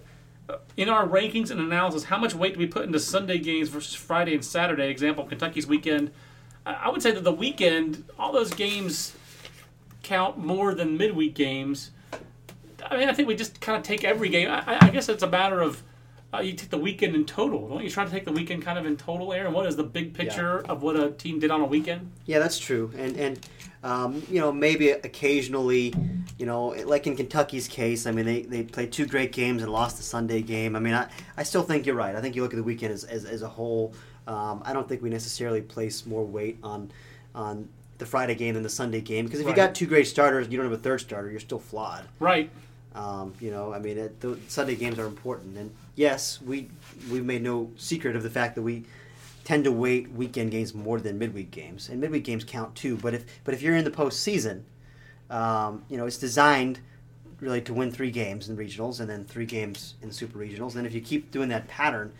[0.75, 3.95] in our rankings and analysis, how much weight do we put into Sunday games versus
[3.95, 4.89] Friday and Saturday?
[4.89, 6.11] Example, Kentucky's weekend.
[6.65, 9.15] I would say that the weekend, all those games
[10.03, 11.91] count more than midweek games.
[12.85, 14.49] I mean, I think we just kind of take every game.
[14.51, 15.81] I- I guess it's a matter of
[16.33, 17.67] uh, you take the weekend in total.
[17.67, 19.53] Don't you try to take the weekend kind of in total, Aaron?
[19.53, 22.11] What is the big picture of what a team did on a weekend?
[22.25, 22.91] Yeah, that's true.
[22.97, 23.39] And and
[23.83, 25.93] um, you know maybe occasionally,
[26.37, 29.71] you know, like in Kentucky's case, I mean they, they played two great games and
[29.71, 30.75] lost the Sunday game.
[30.75, 32.15] I mean I, I still think you're right.
[32.15, 33.93] I think you look at the weekend as as, as a whole.
[34.27, 36.91] Um, I don't think we necessarily place more weight on
[37.35, 37.67] on
[37.97, 39.51] the Friday game than the Sunday game because if Right.
[39.51, 42.05] you got two great starters, and you don't have a third starter, you're still flawed.
[42.19, 42.49] Right.
[42.93, 46.67] Um, you know, I mean, it, the Sunday games are important, and yes, we
[47.09, 48.83] we've made no secret of the fact that we
[49.43, 52.97] tend to weight weekend games more than midweek games, and midweek games count too.
[52.97, 54.63] But if but if you're in the postseason,
[55.29, 56.79] um, you know, it's designed
[57.39, 60.75] really to win three games in regionals and then three games in super regionals.
[60.75, 62.13] And if you keep doing that pattern,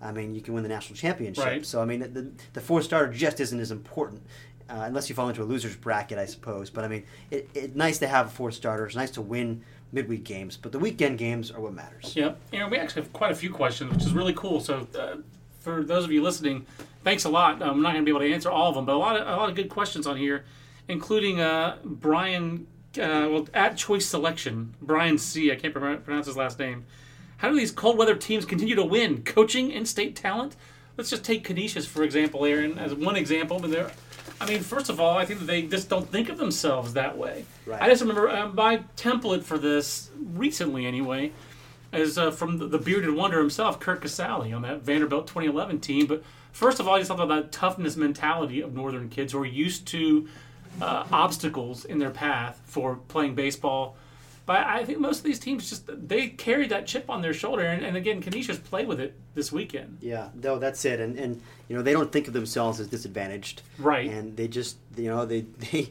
[0.00, 1.44] I mean, you can win the national championship.
[1.44, 1.66] Right.
[1.66, 4.22] So I mean, the the four starter just isn't as important.
[4.70, 6.68] Uh, unless you fall into a loser's bracket, I suppose.
[6.68, 8.84] But I mean, it, it's nice to have a four starter.
[8.84, 12.14] It's Nice to win midweek games, but the weekend games are what matters.
[12.14, 12.38] Yep.
[12.52, 14.60] Aaron, we actually have quite a few questions, which is really cool.
[14.60, 15.16] So, uh,
[15.60, 16.66] for those of you listening,
[17.04, 17.62] thanks a lot.
[17.62, 19.26] I'm not going to be able to answer all of them, but a lot of
[19.26, 20.44] a lot of good questions on here,
[20.88, 25.50] including uh, Brian, uh, well, at Choice Selection, Brian C.
[25.50, 26.84] I can't pro- pronounce his last name.
[27.38, 29.22] How do these cold weather teams continue to win?
[29.22, 30.56] Coaching and state talent.
[30.96, 33.60] Let's just take Canisius for example, Aaron, as one example.
[33.60, 33.92] But there,
[34.40, 37.18] I mean, first of all, I think that they just don't think of themselves that
[37.18, 37.44] way.
[37.66, 37.82] Right.
[37.82, 41.32] I just remember uh, my template for this recently, anyway,
[41.92, 46.06] is uh, from the, the bearded wonder himself, Curt Casali, on that Vanderbilt 2011 team.
[46.06, 46.22] But
[46.52, 49.46] first of all, I just thought about that toughness mentality of Northern kids who are
[49.46, 50.28] used to
[50.80, 53.96] uh, obstacles in their path for playing baseball.
[54.48, 57.66] But I think most of these teams just they carry that chip on their shoulder,
[57.66, 59.98] and, and again, Canisius play with it this weekend.
[60.00, 61.00] Yeah, no, that's it.
[61.00, 64.08] And and you know they don't think of themselves as disadvantaged, Right.
[64.08, 65.90] And they just you know they they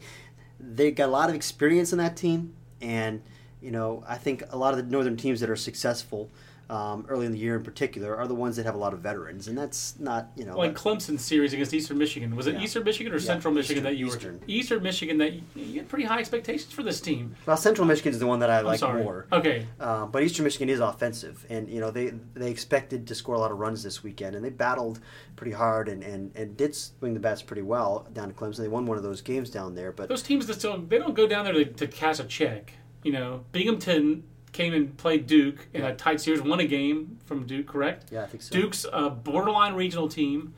[0.60, 3.22] they got a lot of experience in that team, and
[3.62, 6.32] you know I think a lot of the northern teams that are successful
[6.70, 9.00] um, early in the year in particular are the ones that have a lot of
[9.00, 12.36] veterans, and that's not you know Like Clemson's series against Eastern Michigan.
[12.36, 12.62] Was it Yeah.
[12.62, 14.34] Eastern Michigan or Yeah, Central Michigan Eastern- that you Eastern.
[14.40, 17.36] were Eastern Michigan that you, you had pretty high expectations for this team.
[17.46, 19.28] well Central Michigan is the one that I like more.
[19.32, 19.66] Okay.
[19.80, 23.40] Uh, but Eastern Michigan is offensive, and you know they they expected to score a
[23.40, 25.00] lot of runs this weekend, and they battled
[25.38, 28.58] pretty hard and, and, and did swing the bats pretty well down to Clemson.
[28.58, 31.14] They won one of those games down there, but Those teams that still they don't
[31.14, 32.74] go down there to, to cash a check.
[33.04, 37.46] You know, Binghamton came and played Duke in a tight series, won a game from
[37.46, 38.10] Duke, correct?
[38.12, 38.54] Yeah, I think so.
[38.54, 40.54] Duke's a borderline regional team.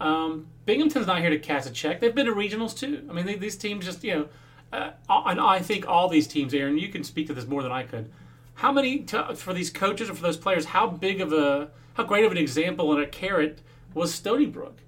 [0.00, 2.00] Um, Binghamton's not here to cast a check.
[2.00, 3.06] They've been to regionals too.
[3.08, 4.28] I mean, they, these teams just you know,
[4.72, 7.72] uh, and I think all these teams, Aaron, you can speak to this more than
[7.72, 8.10] I could.
[8.54, 10.66] How many to, for these coaches or for those players?
[10.66, 13.60] How big of a, how great of an example and a carrot
[13.94, 14.78] was Stony Brook,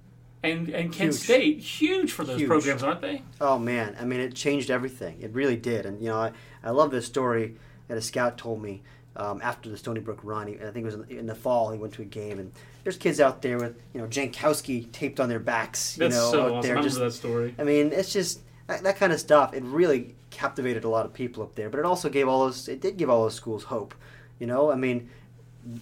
[0.41, 1.21] and and Kent Huge.
[1.21, 1.59] State?
[1.59, 2.47] Huge for those Huge.
[2.47, 3.23] programs, aren't they?
[3.41, 5.21] Oh man, I mean, it changed everything.
[5.21, 5.85] It really did.
[5.85, 6.31] And you know, I,
[6.63, 7.55] I love this story
[7.93, 8.81] that a scout told me
[9.15, 10.47] um, after the Stony Brook run.
[10.47, 11.71] He, I think it was in, in the fall.
[11.71, 12.51] He went to a game, and
[12.83, 15.95] there's kids out there with you know Jankowski taped on their backs.
[15.97, 16.69] You That's know, so out awesome.
[16.69, 17.53] there I just that story.
[17.59, 19.53] I mean, it's just that, that kind of stuff.
[19.53, 22.67] It really captivated a lot of people up there, but it also gave all those.
[22.67, 23.93] It did give all those schools hope.
[24.39, 25.09] You know, I mean,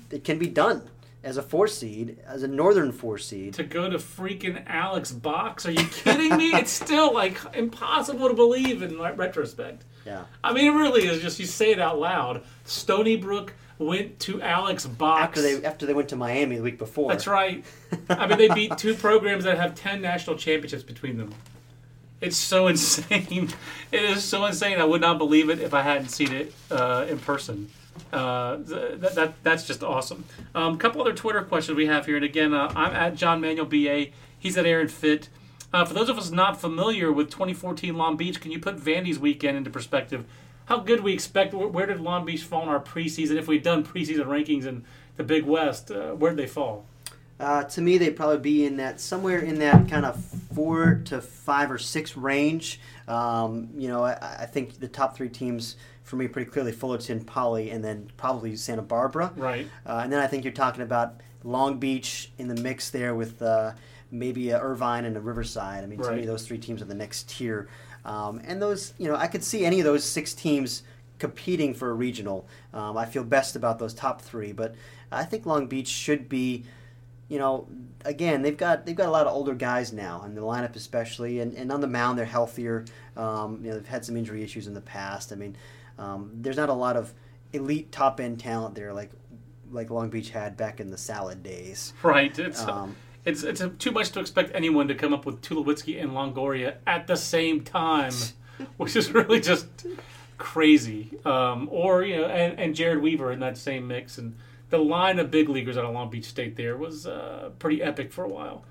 [0.10, 0.90] it can be done
[1.24, 3.54] as a four seed, as a northern four seed.
[3.54, 5.66] to go to freaking Alex Box.
[5.66, 6.50] Are you kidding me?
[6.50, 9.84] it's still like impossible to believe in retrospect.
[10.12, 10.24] Yeah.
[10.44, 12.44] I mean, it really is just you say it out loud.
[12.66, 15.24] Stony Brook went to Alex Box.
[15.24, 17.10] After they after they went to Miami the week before.
[17.10, 17.64] That's right.
[18.10, 21.34] I mean, they beat two programs that have 10 national championships between them.
[22.20, 23.50] It's so insane.
[23.92, 24.80] It is so insane.
[24.80, 27.70] I would not believe it if I hadn't seen it uh, in person.
[28.12, 30.26] Uh, that, that, that's just awesome.
[30.56, 32.18] A um, couple other Twitter questions we have here.
[32.18, 34.08] And again, uh, I'm at John Manuel BA.
[34.38, 35.30] He's at Aaron Fitt.
[35.74, 39.20] Uh, for those of us not familiar with 2014 Long Beach, can you put Vandy's
[39.20, 40.26] weekend into perspective?
[40.66, 41.54] How good we expect?
[41.54, 43.38] Where, did Long Beach fall in our preseason?
[43.38, 44.84] If we'd done preseason rankings in
[45.18, 46.86] the Big West, uh, where did they fall?
[47.40, 51.20] Uh, to me, they'd probably be in that somewhere in that kind of four to
[51.20, 52.80] five or six range.
[53.08, 57.24] Um, you know, I, I think the top three teams for me pretty clearly Fullerton,
[57.24, 59.34] Poly, and then probably Santa Barbara.
[59.36, 59.68] Right.
[59.86, 63.42] Uh, and then I think you're talking about Long Beach in the mix there with
[63.42, 63.72] uh,
[64.12, 65.84] maybe a Irvine and a Riverside.
[65.84, 66.20] I mean, to Right.
[66.20, 67.68] me, those three teams are the next tier.
[68.04, 70.84] Um, and those, you know, I could see any of those six teams
[71.20, 72.48] competing for a regional.
[72.74, 74.76] Um, I feel best about those top three, but
[75.12, 76.64] I think Long Beach should be,
[77.30, 77.68] you know,
[78.04, 81.40] again they've got they've got a lot of older guys now in the lineup especially,
[81.40, 82.86] and, and on the mound they're healthier.
[83.16, 85.32] Um, you know, they've had some injury issues in the past.
[85.32, 85.56] I mean,
[86.00, 87.14] um, there's not a lot of
[87.54, 89.12] elite top end talent there like
[89.72, 91.94] like Long Beach had back in the salad days.
[92.04, 92.38] Right.
[92.38, 92.96] It's Um,
[93.26, 97.08] it's it's too much to expect anyone to come up with Tulowitzki and Longoria at
[97.08, 98.14] the same time,
[98.78, 99.68] which is really just
[100.38, 101.18] crazy.
[101.24, 104.36] Um, or you know, and, and Jered Weaver in that same mix, and
[104.70, 108.12] the line of big leaguers out of Long Beach State there was uh, pretty epic
[108.12, 108.64] for a while.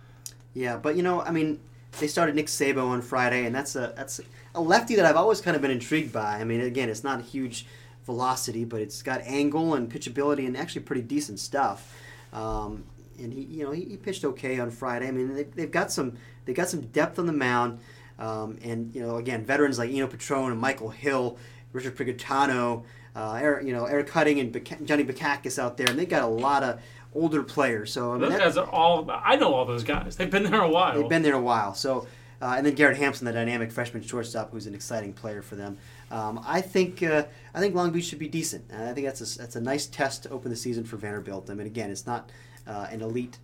[0.55, 1.61] Yeah, but you know, I mean,
[1.99, 4.21] they started Nick Sabo on Friday, and that's a that's
[4.55, 6.39] a lefty that I've always kind of been intrigued by.
[6.39, 7.67] I mean, again, it's not a huge
[8.05, 11.95] velocity, but it's got angle and pitchability and actually pretty decent stuff.
[12.33, 12.85] Um,
[13.21, 15.09] and he, you know, he, he pitched okay on Friday.
[15.09, 17.79] I mean, they, they've got some they got some depth on the mound,
[18.19, 21.39] um, and you know, again, veterans like Eno Petrone and Michael Hill,
[21.73, 26.07] Richard Prigatano, uh, Eric, you know, Eric Cutting and Johnny Bakakis out there, and they
[26.07, 26.81] got a lot of
[27.15, 27.93] older players.
[27.93, 29.11] So I mean, Those that- guys are all.
[29.11, 30.17] I know all those guys.
[30.17, 30.99] They've been there a while.
[30.99, 31.75] They've been there a while.
[31.75, 32.07] So,
[32.43, 35.77] uh, and then Garrett Hampson, the dynamic freshman shortstop, who's an exciting player for them.
[36.11, 38.65] Um, I think uh, I think Long Beach should be decent.
[38.71, 41.51] And I think that's a, that's a nice test to open the season for Vanderbilt.
[41.51, 42.31] I mean, again, it's not
[42.71, 43.39] uh, an elite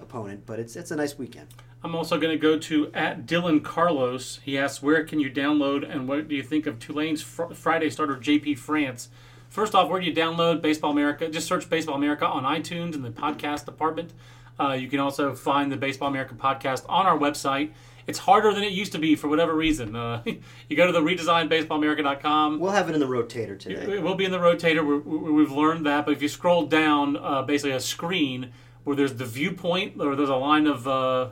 [0.00, 1.48] opponent, but it's it's a nice weekend.
[1.82, 4.40] I'm also going to go to at Dylan Carlos.
[4.42, 7.90] He asks, "Where can you download and what do you think of Tulane's fr- Friday
[7.90, 9.08] starter JP France?"
[9.48, 11.28] First off, where do you download Baseball America?
[11.28, 14.12] Just search Baseball America on iTunes in the podcast department.
[14.60, 17.72] Uh, you can also find the Baseball America podcast on our website.
[18.06, 19.96] It's harder than it used to be for whatever reason.
[19.96, 20.22] Uh,
[20.68, 22.60] you go to the redesignbaseballamerica.com.
[22.60, 23.96] We'll have it in the rotator today.
[23.96, 24.86] It will be in the rotator.
[24.86, 24.98] We're,
[25.32, 26.04] we've learned that.
[26.04, 28.52] But if you scroll down, uh, basically a screen
[28.84, 31.28] where there's the viewpoint, or there's a line of uh,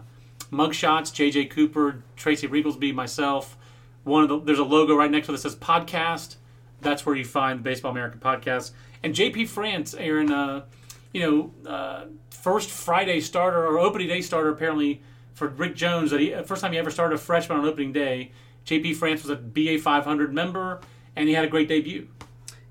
[0.51, 1.47] mugshots: J.J.
[1.47, 3.57] Cooper, Tracy Ringolsby, myself.
[4.05, 6.37] One of the there's a logo right next to it that says podcast.
[6.81, 8.73] That's where you find the Baseball America podcast.
[9.03, 10.65] And JP France, Aaron, uh,
[11.13, 15.03] you know, uh, first Friday starter or opening day starter apparently
[15.35, 16.11] for Rick Jones.
[16.11, 18.33] That he first time he ever started a freshman on opening day.
[18.67, 20.81] JP France was a BA 500 member,
[21.17, 22.09] and he had a great debut.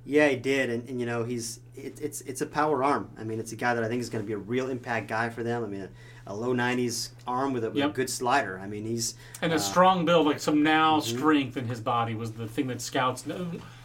[0.05, 3.09] Yeah, he did, and, and you know he's it, it's it's a power arm.
[3.17, 5.07] I mean, it's a guy that I think is going to be a real impact
[5.07, 5.63] guy for them.
[5.63, 5.89] I mean, a,
[6.31, 8.59] a low '90s arm with a, with a good slider.
[8.59, 11.17] I mean, he's And a uh, strong build, like some now Mm-hmm.
[11.17, 13.25] strength in his body, was the thing that scouts.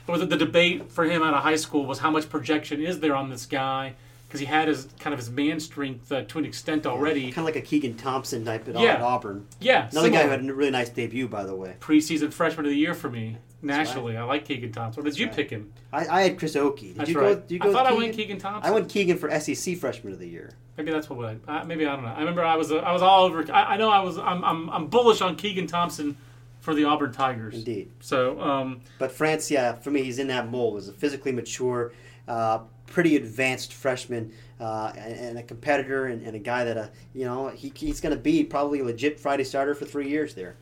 [0.06, 3.00] Was it the debate for him out of high school was how much projection is
[3.00, 3.94] there on this guy
[4.32, 7.24] because he had his kind of his man strength uh, to an extent already.
[7.24, 8.94] kind of like a Keegan Thompson type at, Yeah.
[8.94, 9.46] at Auburn.
[9.60, 11.76] Yeah, Another guy who had a really nice debut, by the way.
[11.80, 14.16] preseason freshman of the year for me nationally.
[14.16, 15.02] I like Keegan Thompson.
[15.02, 15.36] Or did you right.
[15.36, 15.70] pick him?
[15.92, 16.88] I, I had Chris Okey.
[16.88, 17.34] Did That's you right.
[17.34, 17.40] go?
[17.42, 18.72] Did you I thought with I went Keegan Thompson.
[18.72, 20.54] I went Keegan for SEC Freshman of the Year.
[20.78, 21.36] Maybe that's what I.
[21.60, 22.10] Uh, maybe I don't know.
[22.10, 23.44] I remember I was uh, I was all over.
[23.52, 24.16] I, I know I was.
[24.16, 26.16] I'm, I'm I'm bullish on Keegan Thompson
[26.60, 27.54] for the Auburn Tigers.
[27.54, 27.90] Indeed.
[28.00, 30.78] So, um, But France, yeah, for me, he's in that mold.
[30.78, 31.92] Is a physically mature,
[32.26, 32.60] uh,
[32.92, 37.24] pretty advanced freshman, uh, and, and a competitor, and, and a guy that, uh, you
[37.24, 40.54] know, he, he's going to be probably a legit Friday starter for three years there.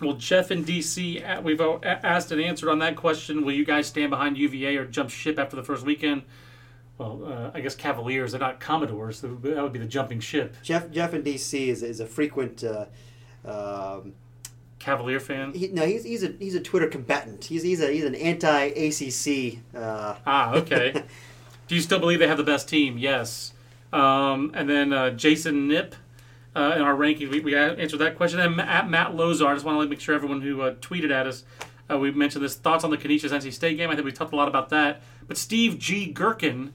[0.00, 3.44] well, Jeff in DC, uh, we've uh, asked and answered on that question.
[3.44, 6.22] Will you guys stand behind UVA or jump ship after the first weekend?
[6.98, 8.32] Well, uh, I guess Cavaliers.
[8.32, 9.18] They're not Commodores.
[9.20, 10.54] so That would be the jumping ship.
[10.62, 12.62] Jeff Jeff in DC is, is a frequent.
[12.64, 12.86] Uh,
[13.44, 14.12] um,
[14.78, 15.52] Cavalier fan.
[15.54, 17.44] he, no, he's, he's a he's a Twitter combatant.
[17.44, 19.58] He's he's a he's an anti ACC.
[19.74, 21.02] Uh, Ah, okay.
[21.68, 22.96] Do you still believe they have the best team?
[22.98, 23.52] Yes.
[23.92, 25.94] Um, and then uh, Jason Nip
[26.56, 28.40] uh, in our ranking, we, we answered that question.
[28.40, 31.26] And at Matt Lozar, I just want to make sure everyone who uh, tweeted at
[31.26, 31.44] us,
[31.90, 33.90] uh, we mentioned this thoughts on the Canisius NC State game.
[33.90, 35.02] I think we talked a lot about that.
[35.26, 36.06] But Steve G.
[36.06, 36.72] Gherkin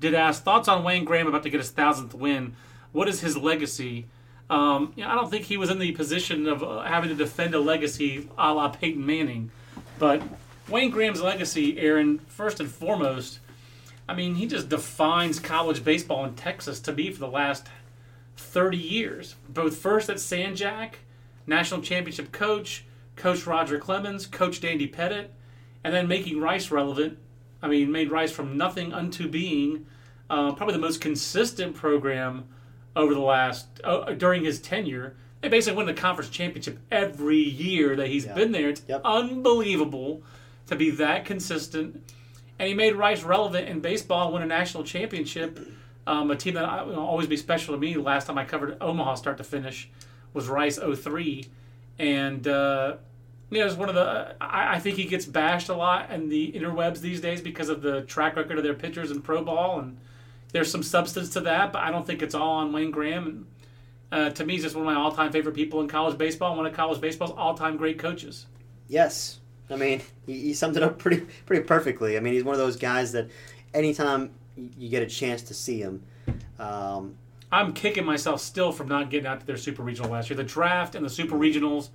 [0.00, 2.54] did ask thoughts on Wayne Graham about to get his thousandth win.
[2.92, 4.06] What is his legacy?
[4.48, 7.16] Um, you know, I don't think he was in the position of uh, having to
[7.16, 9.50] defend a legacy a la Peyton Manning.
[9.98, 10.22] But
[10.68, 13.40] Wayne Graham's legacy, Aaron, first and foremost,
[14.08, 17.66] I mean, he just defines college baseball in Texas to me for the last
[18.36, 19.34] 30 years.
[19.48, 21.00] Both first at San Jack,
[21.46, 22.84] national championship coach,
[23.16, 25.28] Coach Roger Clemens, Coach Dandy Pettitte,
[25.82, 27.18] and then making Rice relevant.
[27.62, 29.86] I mean, made Rice from nothing unto being
[30.28, 32.44] uh, probably the most consistent program
[32.94, 35.16] over the last uh, during his tenure.
[35.40, 38.34] They basically win the conference championship every year that he's Yeah.
[38.34, 38.68] been there.
[38.70, 39.02] It's Yep.
[39.04, 40.22] unbelievable
[40.66, 42.02] to be that consistent.
[42.58, 45.58] And he made Rice relevant in baseball, win a national championship.
[46.06, 47.96] Um, a team that will always be special to me.
[47.96, 49.90] Last time I covered Omaha start to finish
[50.32, 51.46] was Rice 03.
[51.98, 52.96] And, uh,
[53.50, 54.36] you know, it's one of the.
[54.40, 57.82] I, I think he gets bashed a lot in the interwebs these days because of
[57.82, 59.80] the track record of their pitchers in pro ball.
[59.80, 59.98] And
[60.52, 63.26] there's some substance to that, but I don't think it's all on Wayne Graham.
[63.26, 63.46] And,
[64.12, 66.56] uh, to me, he's just one of my all time favorite people in college baseball,
[66.56, 68.46] one of college baseball's all time great coaches.
[68.88, 69.40] Yes,
[69.70, 72.16] I mean he, he summed it up pretty pretty perfectly.
[72.16, 73.28] I mean he's one of those guys that
[73.74, 76.02] anytime you get a chance to see him,
[76.58, 77.16] um,
[77.52, 80.36] I'm kicking myself still from not getting out to their super regional last year.
[80.36, 81.90] The draft and the super regionals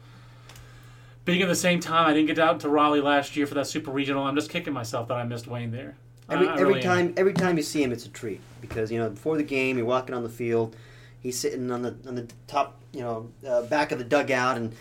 [1.26, 2.07] being at the same time.
[2.07, 4.24] I didn't get out to Raleigh last year for that super regional.
[4.24, 5.95] I'm just kicking myself that I missed Wayne there.
[6.30, 6.84] every every really am.
[6.84, 9.78] time every time you see him, it's a treat because you know before the game
[9.78, 10.76] you're walking on the field,
[11.19, 14.74] he's sitting on the on the top you know uh, back of the dugout and.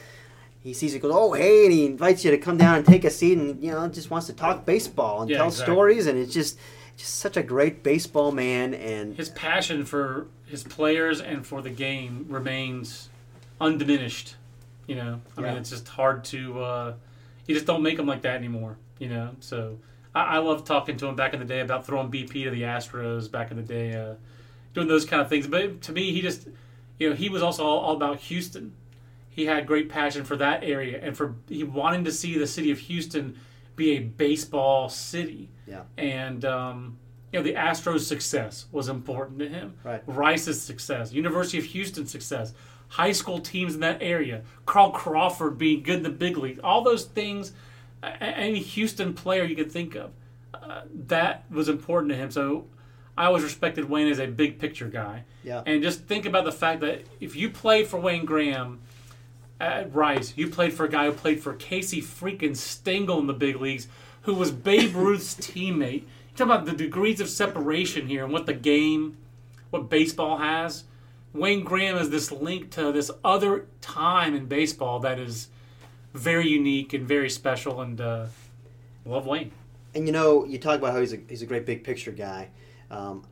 [0.62, 3.04] He sees you, goes, oh hey, and he invites you to come down and take
[3.04, 5.74] a seat, and you know just wants to talk baseball and Yeah, tell exactly.
[5.74, 6.58] stories, and it's just
[6.96, 11.70] just such a great baseball man, and his passion for his players and for the
[11.70, 13.08] game remains
[13.60, 14.36] undiminished.
[14.86, 16.60] You know, I mean, it's just hard to.
[16.62, 16.94] Uh,
[17.46, 18.76] you just don't make them like that anymore.
[18.98, 19.78] You know, so
[20.14, 22.62] I, I love talking to him back in the day about throwing BP to the
[22.62, 24.14] Astros back in the day, uh,
[24.74, 25.46] doing those kind of things.
[25.46, 26.48] But to me, he just,
[26.98, 28.74] you know, he was also all, all about Houston.
[29.30, 32.70] He had great passion for that area and for he wanting to see the city
[32.70, 33.38] of Houston
[33.76, 36.98] be a baseball city yeah, and um,
[37.32, 39.74] you know the Astros' success was important to him.
[39.84, 40.02] Right.
[40.06, 42.52] Rice's success, University of Houston success,
[42.88, 46.82] high school teams in that area, Carl Crawford being good in the big league, all
[46.82, 47.52] those things.
[48.02, 50.10] Any Houston player you could think of,
[50.54, 52.30] uh, that was important to him.
[52.30, 52.66] So
[53.16, 55.24] I always respected Wayne as a big picture guy.
[55.44, 55.62] yeah.
[55.66, 58.80] And just think about the fact that if you played for Wayne Graham
[59.60, 63.34] at Rice, you played for a guy who played for Casey freaking Stengel in the
[63.34, 63.86] big leagues,
[64.22, 66.02] who was Babe Ruth's teammate.
[66.02, 69.18] You talk about the degrees of separation here and what the game,
[69.68, 70.84] what baseball has.
[71.32, 75.48] Wayne Graham is this link to this other time in baseball that is
[76.12, 78.26] very unique and very special, and uh,
[79.04, 79.52] love Wayne.
[79.94, 82.48] And you know, you talk about how he's a he's a great big picture guy.
[82.90, 83.24] Um,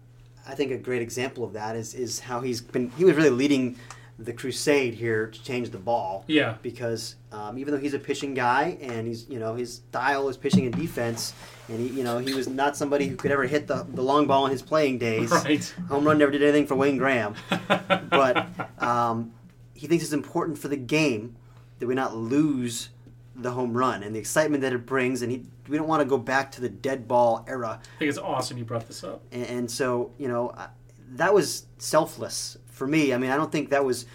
[0.47, 2.91] I think a great example of that is is how he's been.
[2.91, 3.77] He was really leading
[4.19, 6.25] the crusade here to change the ball.
[6.27, 6.57] Yeah.
[6.61, 10.37] Because um, even though he's a pitching guy and he's you know his style is
[10.37, 11.33] pitching and defense,
[11.69, 14.27] and he you know he was not somebody who could ever hit the, the long
[14.27, 15.31] ball in his playing days.
[15.31, 15.75] Right.
[15.89, 17.35] Home run never did anything for Wayne Graham,
[18.11, 18.47] but
[18.83, 19.33] um,
[19.75, 21.37] he thinks it's important for the game
[21.79, 22.89] that we not lose
[23.37, 26.05] the home run and the excitement that it brings, and he, we don't want to
[26.09, 27.79] go back to the dead ball era.
[27.81, 29.23] I think it's awesome you brought this up.
[29.31, 30.71] And, and so, you know, I-
[31.13, 33.13] that was selfless for me.
[33.13, 34.07] I mean, I don't think that was,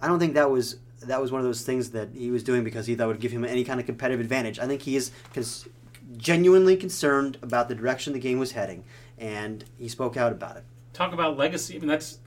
[0.00, 2.64] I don't think that was that was one of those things that he was doing
[2.64, 4.58] because he thought would give him any kind of competitive advantage.
[4.58, 5.68] I think he is cons-
[6.16, 8.84] genuinely concerned about the direction the game was heading,
[9.18, 10.64] and he spoke out about it.
[10.94, 11.76] Talk about legacy.
[11.76, 12.20] I mean, that's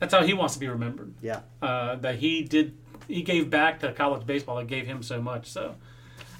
[0.00, 1.14] that's how he wants to be remembered.
[1.22, 1.40] Yeah.
[1.62, 2.74] uh, that he did
[3.06, 5.46] he gave back to college baseball that gave him so much.
[5.46, 5.76] So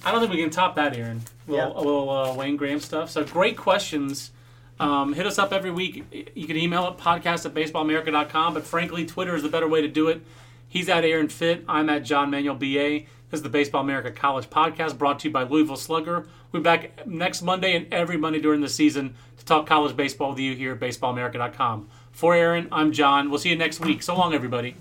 [0.05, 1.21] I don't think we can top that, Aaron.
[1.47, 1.73] A little, Yeah.
[1.77, 3.11] a little uh, Wayne Graham stuff.
[3.11, 4.33] So great questions.
[4.79, 6.33] Um, hit us up every week.
[6.35, 9.89] You can email at podcast at baseballamerica.com, but frankly, Twitter is the better way to
[9.89, 10.21] do it.
[10.69, 11.65] He's at Aaron Fitt.
[11.69, 13.07] I'm at John Manuel BA.
[13.31, 16.29] This is the Baseball America College Podcast brought to you by Louisville Slugger.
[16.53, 20.31] We'll be back next Monday and every Monday during the season to talk college baseball
[20.31, 21.89] with you here at baseballamerica.com.
[22.13, 23.31] For Aaron, I'm John.
[23.31, 24.03] We'll see you next week.
[24.03, 24.77] So long, everybody.